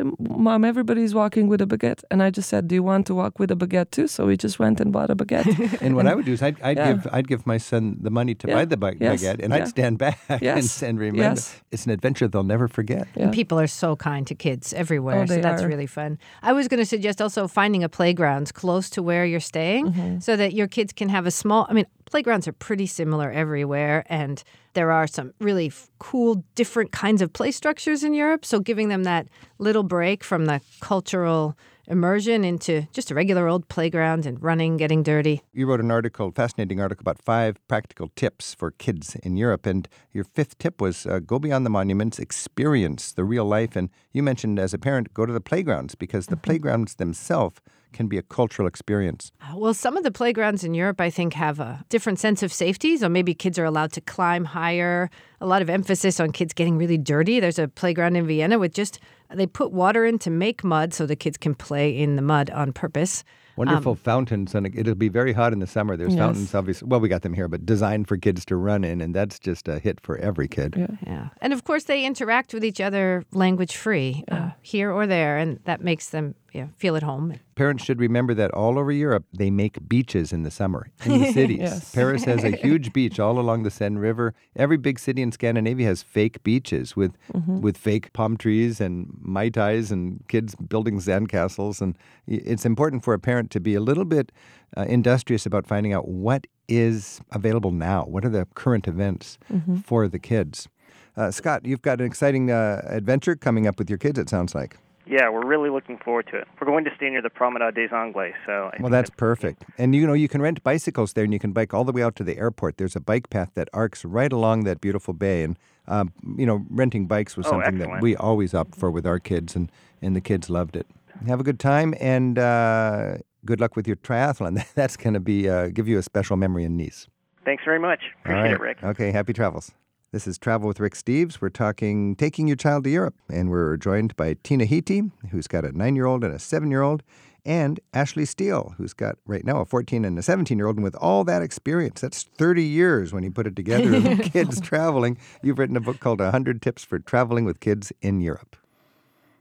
mom? 0.46 0.62
Everybody's 0.72 1.14
walking 1.22 1.44
with 1.52 1.60
a 1.66 1.66
baguette." 1.72 2.02
And 2.10 2.18
I 2.26 2.28
just 2.36 2.48
said, 2.52 2.62
"Do 2.68 2.74
you 2.78 2.84
want 2.92 3.06
to 3.08 3.14
walk 3.22 3.34
with 3.40 3.50
a 3.56 3.58
baguette 3.62 3.90
too?" 3.96 4.06
So 4.14 4.20
we 4.30 4.36
just 4.46 4.56
went 4.64 4.80
and 4.82 4.88
bought 4.96 5.10
a 5.10 5.16
baguette. 5.22 5.48
And 5.84 5.92
what 5.96 6.06
I 6.10 6.14
would 6.16 6.26
do 6.30 6.34
is 6.38 6.42
I'd, 6.48 6.58
I'd 6.68 6.76
Yeah. 6.76 6.92
give 6.92 7.02
I'd 7.16 7.28
give 7.32 7.42
my 7.54 7.58
son 7.70 7.82
the 8.06 8.10
money 8.18 8.34
to 8.40 8.44
Yeah. 8.48 8.54
buy 8.58 8.64
the 8.72 8.76
ba- 8.76 8.94
Yes. 9.00 9.22
baguette, 9.22 9.40
and 9.44 9.50
Yeah. 9.52 9.56
I'd 9.62 9.68
stand 9.76 9.94
back 10.04 10.18
and, 10.28 10.42
Yes. 10.42 10.82
and 10.82 10.94
remember 10.98 11.22
Yes. 11.28 11.60
it's 11.72 11.84
an 11.86 11.92
adventure 11.98 12.26
they'll 12.30 12.50
never 12.56 12.68
forget. 12.78 13.04
Yeah. 13.16 13.30
People 13.40 13.58
are 13.64 13.70
so 13.84 13.96
kind 13.96 14.26
to 14.30 14.34
kids 14.46 14.72
everywhere, 14.82 15.18
Oh, 15.22 15.26
so 15.26 15.34
they 15.34 15.40
that's 15.48 15.62
are. 15.62 15.68
really 15.72 15.86
fun. 16.00 16.18
I 16.50 16.52
was 16.58 16.68
going 16.68 16.82
to 16.84 16.90
suggest 16.96 17.20
also 17.24 17.48
finding 17.48 17.82
a 17.84 17.88
playground 17.88 18.46
close 18.62 18.86
to 18.94 19.00
where 19.08 19.24
you're 19.30 19.46
staying 19.54 19.84
Mm-hmm. 19.86 20.18
so 20.20 20.36
that 20.36 20.52
your 20.52 20.68
kids 20.68 20.92
can 20.92 21.08
have 21.08 21.26
a 21.26 21.30
small. 21.30 21.66
I 21.70 21.72
mean, 21.72 21.86
playgrounds 22.12 22.46
are 22.48 22.56
pretty 22.68 22.86
similar 22.86 23.28
everywhere, 23.42 24.04
and 24.08 24.42
there 24.74 24.90
are 24.90 25.06
some 25.06 25.32
really 25.40 25.68
f- 25.68 25.88
cool, 25.98 26.44
different 26.54 26.92
kinds 26.92 27.22
of 27.22 27.32
play 27.32 27.50
structures 27.50 28.02
in 28.02 28.14
Europe. 28.14 28.44
So 28.44 28.60
giving 28.60 28.88
them 28.88 29.04
that 29.04 29.28
little 29.58 29.82
break 29.82 30.24
from 30.24 30.46
the 30.46 30.60
cultural 30.80 31.56
immersion 31.92 32.42
into 32.42 32.88
just 32.92 33.10
a 33.10 33.14
regular 33.14 33.46
old 33.46 33.68
playground 33.68 34.24
and 34.24 34.42
running, 34.42 34.78
getting 34.78 35.02
dirty. 35.02 35.42
You 35.52 35.66
wrote 35.66 35.80
an 35.80 35.90
article, 35.90 36.32
fascinating 36.32 36.80
article 36.80 37.02
about 37.02 37.22
five 37.22 37.56
practical 37.68 38.10
tips 38.16 38.54
for 38.54 38.70
kids 38.70 39.14
in 39.22 39.36
Europe, 39.36 39.66
and 39.66 39.86
your 40.12 40.24
fifth 40.24 40.56
tip 40.58 40.80
was 40.80 41.06
uh, 41.06 41.18
go 41.18 41.38
beyond 41.38 41.66
the 41.66 41.70
monuments, 41.70 42.18
experience 42.18 43.12
the 43.12 43.24
real 43.24 43.44
life, 43.44 43.76
and 43.76 43.90
you 44.12 44.22
mentioned 44.22 44.58
as 44.58 44.72
a 44.72 44.78
parent 44.78 45.12
go 45.12 45.26
to 45.26 45.32
the 45.32 45.40
playgrounds 45.40 45.94
because 45.94 46.26
the 46.26 46.36
playgrounds 46.36 46.94
themselves 46.94 47.60
can 47.92 48.08
be 48.08 48.16
a 48.16 48.22
cultural 48.22 48.66
experience. 48.66 49.30
Uh, 49.42 49.56
Well, 49.58 49.74
some 49.74 49.98
of 49.98 50.02
the 50.02 50.10
playgrounds 50.10 50.64
in 50.64 50.72
Europe, 50.72 50.98
I 50.98 51.10
think, 51.10 51.34
have 51.34 51.60
a 51.60 51.84
different 51.90 52.18
sense 52.18 52.42
of 52.42 52.50
safety. 52.50 52.96
So 52.96 53.08
maybe 53.08 53.34
kids 53.34 53.58
are 53.58 53.66
allowed 53.66 53.92
to 53.92 54.00
climb 54.00 54.46
higher. 54.46 55.10
A 55.42 55.46
lot 55.46 55.60
of 55.60 55.68
emphasis 55.68 56.18
on 56.18 56.32
kids 56.32 56.54
getting 56.54 56.78
really 56.78 56.96
dirty. 56.96 57.38
There's 57.38 57.58
a 57.58 57.68
playground 57.68 58.16
in 58.16 58.26
Vienna 58.26 58.58
with 58.58 58.72
just, 58.72 58.98
they 59.34 59.46
put 59.46 59.72
water 59.72 60.04
in 60.04 60.18
to 60.20 60.30
make 60.30 60.64
mud 60.64 60.94
so 60.94 61.06
the 61.06 61.16
kids 61.16 61.36
can 61.36 61.54
play 61.54 61.96
in 61.96 62.16
the 62.16 62.22
mud 62.22 62.50
on 62.50 62.72
purpose. 62.72 63.24
Wonderful 63.56 63.92
um, 63.92 63.98
fountains, 63.98 64.54
and 64.54 64.66
it'll 64.74 64.94
be 64.94 65.10
very 65.10 65.34
hot 65.34 65.52
in 65.52 65.58
the 65.58 65.66
summer. 65.66 65.94
There's 65.96 66.14
yes. 66.14 66.18
fountains, 66.18 66.54
obviously. 66.54 66.88
Well, 66.88 67.00
we 67.00 67.08
got 67.08 67.20
them 67.20 67.34
here, 67.34 67.48
but 67.48 67.66
designed 67.66 68.08
for 68.08 68.16
kids 68.16 68.46
to 68.46 68.56
run 68.56 68.82
in, 68.82 69.02
and 69.02 69.14
that's 69.14 69.38
just 69.38 69.68
a 69.68 69.78
hit 69.78 70.00
for 70.00 70.16
every 70.16 70.48
kid. 70.48 70.74
Yeah, 70.76 70.86
yeah. 71.06 71.28
and 71.42 71.52
of 71.52 71.64
course 71.64 71.84
they 71.84 72.06
interact 72.06 72.54
with 72.54 72.64
each 72.64 72.80
other 72.80 73.24
language 73.32 73.76
free, 73.76 74.24
uh, 74.30 74.50
here 74.62 74.90
or 74.90 75.06
there, 75.06 75.36
and 75.36 75.60
that 75.64 75.82
makes 75.82 76.10
them 76.10 76.34
yeah, 76.52 76.68
feel 76.78 76.96
at 76.96 77.02
home. 77.02 77.34
Parents 77.54 77.84
should 77.84 78.00
remember 78.00 78.34
that 78.34 78.50
all 78.52 78.78
over 78.78 78.90
Europe, 78.90 79.24
they 79.32 79.50
make 79.50 79.88
beaches 79.88 80.32
in 80.32 80.42
the 80.42 80.50
summer 80.50 80.90
in 81.04 81.20
the 81.20 81.32
cities. 81.40 81.58
yes. 81.60 81.94
Paris 81.94 82.24
has 82.24 82.44
a 82.44 82.50
huge 82.64 82.92
beach 82.92 83.20
all 83.20 83.38
along 83.38 83.62
the 83.62 83.70
Seine 83.70 83.98
River. 83.98 84.34
Every 84.56 84.76
big 84.76 84.98
city 84.98 85.22
in 85.22 85.32
Scandinavia 85.32 85.86
has 85.86 86.02
fake 86.02 86.42
beaches 86.42 86.96
with 86.96 87.12
mm-hmm. 87.32 87.60
with 87.60 87.76
fake 87.76 88.12
palm 88.12 88.36
trees 88.36 88.80
and 88.80 89.12
mai 89.20 89.48
tais 89.50 89.90
and 89.90 90.24
kids 90.28 90.54
building 90.54 90.98
sandcastles. 90.98 91.80
And 91.80 91.96
it's 92.26 92.64
important 92.64 93.04
for 93.04 93.14
a 93.14 93.18
parent 93.18 93.50
to 93.50 93.60
be 93.60 93.74
a 93.74 93.80
little 93.80 94.04
bit 94.04 94.32
uh, 94.76 94.82
industrious 94.82 95.46
about 95.46 95.66
finding 95.66 95.92
out 95.92 96.08
what 96.08 96.46
is 96.68 97.20
available 97.32 97.70
now. 97.70 98.04
What 98.04 98.24
are 98.24 98.30
the 98.30 98.46
current 98.54 98.88
events 98.88 99.38
mm-hmm. 99.52 99.76
for 99.76 100.08
the 100.08 100.18
kids? 100.18 100.68
Uh, 101.16 101.30
Scott, 101.30 101.66
you've 101.66 101.82
got 101.82 102.00
an 102.00 102.06
exciting 102.06 102.50
uh, 102.50 102.82
adventure 102.86 103.36
coming 103.36 103.66
up 103.66 103.78
with 103.78 103.90
your 103.90 103.98
kids. 103.98 104.18
It 104.18 104.28
sounds 104.28 104.54
like. 104.54 104.78
Yeah, 105.06 105.28
we're 105.30 105.44
really 105.44 105.70
looking 105.70 105.98
forward 105.98 106.28
to 106.30 106.36
it. 106.36 106.48
We're 106.60 106.66
going 106.66 106.84
to 106.84 106.90
stay 106.96 107.10
near 107.10 107.22
the 107.22 107.30
Promenade 107.30 107.74
des 107.74 107.94
Anglais, 107.94 108.34
so. 108.46 108.70
I 108.72 108.76
well, 108.80 108.90
that's, 108.90 109.10
that's 109.10 109.18
perfect. 109.18 109.64
And 109.76 109.94
you 109.94 110.06
know, 110.06 110.12
you 110.12 110.28
can 110.28 110.40
rent 110.40 110.62
bicycles 110.62 111.14
there, 111.14 111.24
and 111.24 111.32
you 111.32 111.38
can 111.38 111.52
bike 111.52 111.74
all 111.74 111.84
the 111.84 111.92
way 111.92 112.02
out 112.02 112.14
to 112.16 112.24
the 112.24 112.38
airport. 112.38 112.76
There's 112.76 112.94
a 112.94 113.00
bike 113.00 113.28
path 113.28 113.50
that 113.54 113.68
arcs 113.72 114.04
right 114.04 114.32
along 114.32 114.64
that 114.64 114.80
beautiful 114.80 115.12
bay, 115.12 115.42
and 115.42 115.58
um, 115.88 116.12
you 116.38 116.46
know, 116.46 116.64
renting 116.70 117.06
bikes 117.06 117.36
was 117.36 117.46
oh, 117.46 117.50
something 117.50 117.74
excellent. 117.74 117.94
that 117.94 118.02
we 118.02 118.14
always 118.16 118.54
opt 118.54 118.76
for 118.76 118.90
with 118.90 119.06
our 119.06 119.18
kids, 119.18 119.56
and 119.56 119.70
and 120.00 120.14
the 120.14 120.20
kids 120.20 120.48
loved 120.48 120.76
it. 120.76 120.86
Have 121.26 121.40
a 121.40 121.44
good 121.44 121.58
time, 121.58 121.94
and 122.00 122.38
uh, 122.38 123.18
good 123.44 123.60
luck 123.60 123.76
with 123.76 123.86
your 123.86 123.96
triathlon. 123.96 124.64
That's 124.74 124.96
going 124.96 125.14
to 125.14 125.20
be 125.20 125.48
uh, 125.48 125.68
give 125.68 125.88
you 125.88 125.98
a 125.98 126.02
special 126.02 126.36
memory 126.36 126.64
in 126.64 126.76
Nice. 126.76 127.08
Thanks 127.44 127.64
very 127.64 127.80
much. 127.80 128.00
Appreciate 128.20 128.52
it, 128.52 128.60
Rick. 128.60 128.84
Okay, 128.84 129.10
happy 129.10 129.32
travels. 129.32 129.72
This 130.12 130.26
is 130.26 130.36
Travel 130.36 130.68
with 130.68 130.78
Rick 130.78 130.92
Steves. 130.92 131.40
We're 131.40 131.48
talking 131.48 132.16
taking 132.16 132.46
your 132.46 132.56
child 132.56 132.84
to 132.84 132.90
Europe, 132.90 133.14
and 133.30 133.48
we're 133.48 133.78
joined 133.78 134.14
by 134.14 134.36
Tina 134.42 134.66
Hiti, 134.66 135.10
who's 135.30 135.46
got 135.46 135.64
a 135.64 135.72
nine 135.72 135.96
year 135.96 136.04
old 136.04 136.22
and 136.22 136.34
a 136.34 136.38
seven 136.38 136.70
year 136.70 136.82
old, 136.82 137.02
and 137.46 137.80
Ashley 137.94 138.26
Steel, 138.26 138.74
who's 138.76 138.92
got 138.92 139.16
right 139.26 139.42
now 139.42 139.62
a 139.62 139.64
14 139.64 140.04
and 140.04 140.18
a 140.18 140.22
17 140.22 140.58
year 140.58 140.66
old. 140.66 140.76
And 140.76 140.84
with 140.84 140.96
all 140.96 141.24
that 141.24 141.40
experience, 141.40 142.02
that's 142.02 142.24
30 142.24 142.62
years 142.62 143.14
when 143.14 143.22
you 143.22 143.30
put 143.30 143.46
it 143.46 143.56
together 143.56 143.94
of 143.94 144.20
kids 144.34 144.60
traveling. 144.60 145.16
You've 145.42 145.58
written 145.58 145.78
a 145.78 145.80
book 145.80 145.98
called 145.98 146.20
100 146.20 146.60
Tips 146.60 146.84
for 146.84 146.98
Traveling 146.98 147.46
with 147.46 147.60
Kids 147.60 147.90
in 148.02 148.20
Europe. 148.20 148.58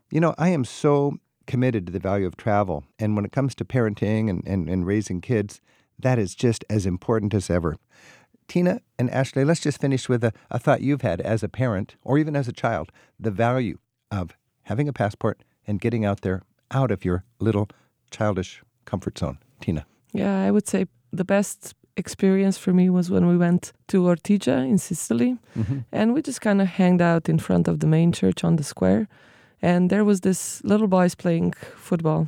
You 0.10 0.22
know, 0.22 0.34
I 0.38 0.50
am 0.50 0.64
so 0.64 1.18
committed 1.48 1.86
to 1.88 1.92
the 1.92 2.00
value 2.00 2.28
of 2.28 2.38
travel. 2.38 2.86
And 2.98 3.18
when 3.18 3.26
it 3.26 3.34
comes 3.34 3.56
to 3.56 3.66
parenting 3.66 4.30
and, 4.30 4.42
and, 4.48 4.70
and 4.70 4.88
raising 4.88 5.20
kids, 5.20 5.60
that 6.00 6.18
is 6.18 6.34
just 6.34 6.64
as 6.70 6.86
important 6.86 7.34
as 7.34 7.50
ever. 7.50 7.76
Tina 8.52 8.82
and 9.00 9.10
Ashley, 9.12 9.46
let's 9.46 9.62
just 9.62 9.80
finish 9.80 10.10
with 10.10 10.26
a, 10.26 10.34
a 10.50 10.60
thought 10.60 10.82
you've 10.82 11.04
had 11.04 11.22
as 11.22 11.42
a 11.42 11.48
parent 11.48 11.96
or 12.04 12.18
even 12.18 12.36
as 12.36 12.50
a 12.50 12.52
child 12.52 12.92
the 13.18 13.32
value 13.32 13.78
of 14.12 14.36
having 14.64 14.90
a 14.90 14.92
passport 14.92 15.42
and 15.66 15.80
getting 15.80 16.04
out 16.04 16.20
there 16.20 16.42
out 16.70 16.92
of 16.92 17.06
your 17.06 17.24
little 17.40 17.70
childish 18.10 18.62
comfort 18.84 19.18
zone. 19.18 19.38
Tina. 19.62 19.86
Yeah, 20.12 20.44
I 20.46 20.52
would 20.52 20.68
say 20.68 20.88
the 21.14 21.24
best 21.24 21.76
experience 21.96 22.58
for 22.58 22.74
me 22.74 22.90
was 22.90 23.10
when 23.10 23.26
we 23.26 23.38
went 23.38 23.72
to 23.88 24.04
Ortigia 24.04 24.68
in 24.68 24.78
Sicily 24.78 25.38
mm-hmm. 25.58 25.80
and 25.94 26.14
we 26.14 26.22
just 26.22 26.42
kind 26.42 26.62
of 26.62 26.68
hanged 26.68 27.02
out 27.02 27.30
in 27.30 27.40
front 27.40 27.70
of 27.70 27.80
the 27.80 27.88
main 27.88 28.12
church 28.12 28.44
on 28.44 28.58
the 28.58 28.64
square 28.64 29.08
and 29.62 29.90
there 29.90 30.04
was 30.04 30.22
this 30.22 30.62
little 30.66 30.88
boys 30.88 31.16
playing 31.16 31.54
football 31.78 32.28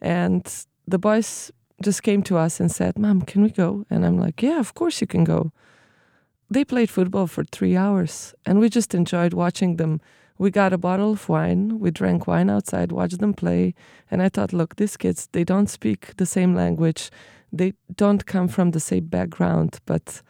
and 0.00 0.64
the 0.88 0.98
boys 0.98 1.52
just 1.82 2.02
came 2.02 2.22
to 2.24 2.36
us 2.36 2.60
and 2.60 2.70
said, 2.70 2.98
Mom, 2.98 3.22
can 3.22 3.42
we 3.42 3.50
go? 3.50 3.84
And 3.90 4.04
I'm 4.04 4.18
like, 4.18 4.42
Yeah, 4.42 4.60
of 4.60 4.74
course 4.74 5.00
you 5.00 5.06
can 5.06 5.24
go. 5.24 5.52
They 6.50 6.64
played 6.64 6.90
football 6.90 7.26
for 7.26 7.44
three 7.44 7.76
hours 7.76 8.34
and 8.44 8.58
we 8.58 8.68
just 8.68 8.94
enjoyed 8.94 9.32
watching 9.34 9.76
them. 9.76 10.00
We 10.38 10.50
got 10.50 10.72
a 10.72 10.78
bottle 10.78 11.12
of 11.12 11.28
wine, 11.28 11.78
we 11.78 11.90
drank 11.90 12.26
wine 12.26 12.48
outside, 12.50 12.92
watched 12.92 13.18
them 13.18 13.34
play. 13.34 13.74
And 14.10 14.22
I 14.22 14.30
thought, 14.30 14.52
look, 14.52 14.76
these 14.76 14.96
kids, 14.96 15.28
they 15.32 15.44
don't 15.44 15.68
speak 15.68 16.16
the 16.16 16.26
same 16.26 16.54
language, 16.54 17.10
they 17.52 17.74
don't 17.94 18.24
come 18.24 18.48
from 18.48 18.70
the 18.70 18.80
same 18.80 19.06
background, 19.06 19.78
but. 19.86 20.22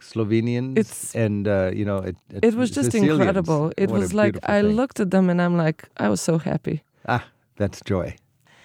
Slovenians 0.00 0.76
it's, 0.78 1.14
and 1.14 1.46
uh, 1.46 1.70
you 1.72 1.84
know 1.84 1.98
it, 1.98 2.16
it, 2.34 2.44
it 2.44 2.54
was 2.54 2.72
just 2.72 2.90
Sicilians. 2.90 3.20
incredible. 3.20 3.72
It 3.76 3.88
what 3.88 4.00
was 4.00 4.12
like 4.12 4.36
I 4.48 4.60
thing. 4.60 4.72
looked 4.72 4.98
at 4.98 5.12
them 5.12 5.30
and 5.30 5.40
I'm 5.40 5.56
like 5.56 5.88
I 5.96 6.08
was 6.08 6.20
so 6.20 6.38
happy. 6.38 6.82
Ah, 7.06 7.24
that's 7.56 7.80
joy. 7.84 8.16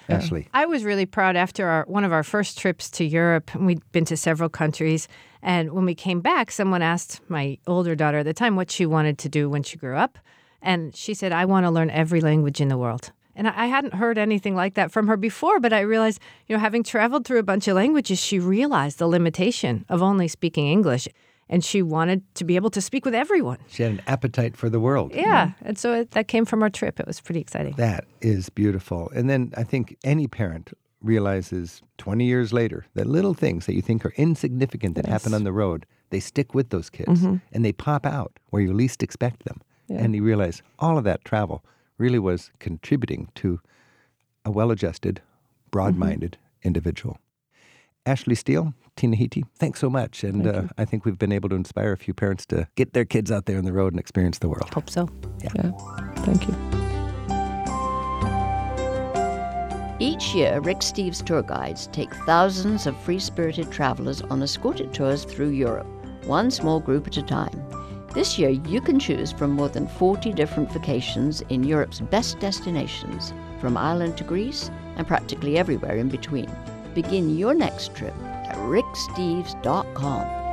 Ashley. 0.09 0.47
I 0.53 0.65
was 0.65 0.83
really 0.83 1.05
proud 1.05 1.35
after 1.35 1.67
our 1.67 1.85
one 1.87 2.03
of 2.03 2.11
our 2.11 2.23
first 2.23 2.57
trips 2.57 2.89
to 2.91 3.05
Europe. 3.05 3.53
We'd 3.55 3.81
been 3.91 4.05
to 4.05 4.17
several 4.17 4.49
countries, 4.49 5.07
and 5.41 5.71
when 5.73 5.85
we 5.85 5.95
came 5.95 6.21
back, 6.21 6.51
someone 6.51 6.81
asked 6.81 7.21
my 7.29 7.57
older 7.67 7.95
daughter 7.95 8.19
at 8.19 8.25
the 8.25 8.33
time 8.33 8.55
what 8.55 8.71
she 8.71 8.85
wanted 8.85 9.17
to 9.19 9.29
do 9.29 9.49
when 9.49 9.63
she 9.63 9.77
grew 9.77 9.95
up, 9.95 10.17
and 10.61 10.95
she 10.95 11.13
said, 11.13 11.31
"I 11.31 11.45
want 11.45 11.65
to 11.65 11.71
learn 11.71 11.89
every 11.89 12.21
language 12.21 12.61
in 12.61 12.67
the 12.67 12.77
world." 12.77 13.11
And 13.35 13.47
I 13.47 13.67
hadn't 13.67 13.93
heard 13.93 14.17
anything 14.17 14.55
like 14.55 14.73
that 14.73 14.91
from 14.91 15.05
her 15.07 15.15
before, 15.15 15.59
but 15.59 15.71
I 15.71 15.81
realized, 15.81 16.19
you 16.47 16.55
know, 16.55 16.59
having 16.59 16.81
traveled 16.81 17.23
through 17.23 17.37
a 17.37 17.43
bunch 17.43 17.67
of 17.67 17.75
languages, 17.75 18.19
she 18.19 18.39
realized 18.39 18.97
the 18.97 19.07
limitation 19.07 19.85
of 19.89 20.01
only 20.01 20.27
speaking 20.27 20.65
English 20.65 21.07
and 21.49 21.63
she 21.63 21.81
wanted 21.81 22.23
to 22.35 22.43
be 22.43 22.55
able 22.55 22.69
to 22.71 22.81
speak 22.81 23.05
with 23.05 23.15
everyone. 23.15 23.57
She 23.67 23.83
had 23.83 23.93
an 23.93 24.01
appetite 24.07 24.57
for 24.57 24.69
the 24.69 24.79
world. 24.79 25.13
Yeah, 25.13 25.21
yeah. 25.21 25.51
and 25.61 25.77
so 25.77 25.93
it, 25.93 26.11
that 26.11 26.27
came 26.27 26.45
from 26.45 26.61
our 26.61 26.69
trip. 26.69 26.99
It 26.99 27.07
was 27.07 27.21
pretty 27.21 27.39
exciting. 27.39 27.73
That 27.77 28.05
is 28.21 28.49
beautiful. 28.49 29.09
And 29.15 29.29
then 29.29 29.53
I 29.55 29.63
think 29.63 29.97
any 30.03 30.27
parent 30.27 30.73
realizes 31.01 31.81
20 31.99 32.25
years 32.25 32.51
later 32.51 32.85
that 32.95 33.07
little 33.07 33.33
things 33.33 33.65
that 33.65 33.75
you 33.75 33.81
think 33.81 34.05
are 34.05 34.13
insignificant 34.17 34.95
that 34.95 35.05
yes. 35.05 35.11
happen 35.11 35.33
on 35.33 35.43
the 35.43 35.53
road, 35.53 35.85
they 36.09 36.19
stick 36.19 36.53
with 36.53 36.69
those 36.69 36.89
kids 36.89 37.21
mm-hmm. 37.21 37.35
and 37.51 37.63
they 37.63 37.71
pop 37.71 38.05
out 38.05 38.39
where 38.49 38.61
you 38.61 38.73
least 38.73 39.03
expect 39.03 39.45
them. 39.45 39.61
Yeah. 39.87 39.99
And 39.99 40.15
you 40.15 40.23
realize 40.23 40.61
all 40.79 40.97
of 40.97 41.03
that 41.05 41.23
travel 41.23 41.63
really 41.97 42.19
was 42.19 42.51
contributing 42.59 43.29
to 43.35 43.59
a 44.43 44.51
well 44.51 44.71
adjusted, 44.71 45.21
broad 45.71 45.95
minded 45.95 46.31
mm-hmm. 46.31 46.67
individual. 46.67 47.19
Ashley 48.05 48.35
Steel, 48.35 48.73
Tina 48.97 49.15
Hiti, 49.15 49.45
thanks 49.55 49.79
so 49.79 49.89
much. 49.89 50.23
And 50.23 50.45
uh, 50.45 50.63
I 50.77 50.83
think 50.83 51.05
we've 51.05 51.17
been 51.17 51.31
able 51.31 51.49
to 51.49 51.55
inspire 51.55 51.93
a 51.93 51.97
few 51.97 52.13
parents 52.13 52.45
to 52.47 52.67
get 52.75 52.93
their 52.93 53.05
kids 53.05 53.31
out 53.31 53.45
there 53.45 53.57
on 53.57 53.63
the 53.63 53.71
road 53.71 53.93
and 53.93 53.99
experience 53.99 54.39
the 54.39 54.49
world. 54.49 54.73
Hope 54.73 54.89
so. 54.89 55.07
Yeah. 55.41 55.49
yeah. 55.55 55.71
Thank 56.17 56.47
you. 56.47 56.55
Each 59.99 60.35
year, 60.35 60.59
Rick 60.59 60.79
Steves 60.79 61.25
tour 61.25 61.41
guides 61.41 61.87
take 61.87 62.13
thousands 62.25 62.85
of 62.85 62.95
free 62.97 63.19
spirited 63.19 63.71
travelers 63.71 64.21
on 64.23 64.43
escorted 64.43 64.93
tours 64.93 65.23
through 65.23 65.49
Europe, 65.49 65.87
one 66.25 66.51
small 66.51 66.79
group 66.79 67.07
at 67.07 67.17
a 67.17 67.23
time. 67.23 67.63
This 68.13 68.37
year, 68.37 68.49
you 68.49 68.81
can 68.81 68.99
choose 68.99 69.31
from 69.31 69.51
more 69.51 69.69
than 69.69 69.87
40 69.87 70.33
different 70.33 70.71
vacations 70.71 71.41
in 71.49 71.63
Europe's 71.63 71.99
best 71.99 72.39
destinations, 72.39 73.33
from 73.59 73.77
Ireland 73.77 74.17
to 74.17 74.23
Greece 74.23 74.69
and 74.97 75.07
practically 75.07 75.57
everywhere 75.57 75.97
in 75.97 76.09
between. 76.09 76.49
Begin 76.93 77.37
your 77.37 77.53
next 77.53 77.95
trip 77.95 78.13
at 78.23 78.26
ricksteves.com. 78.55 80.46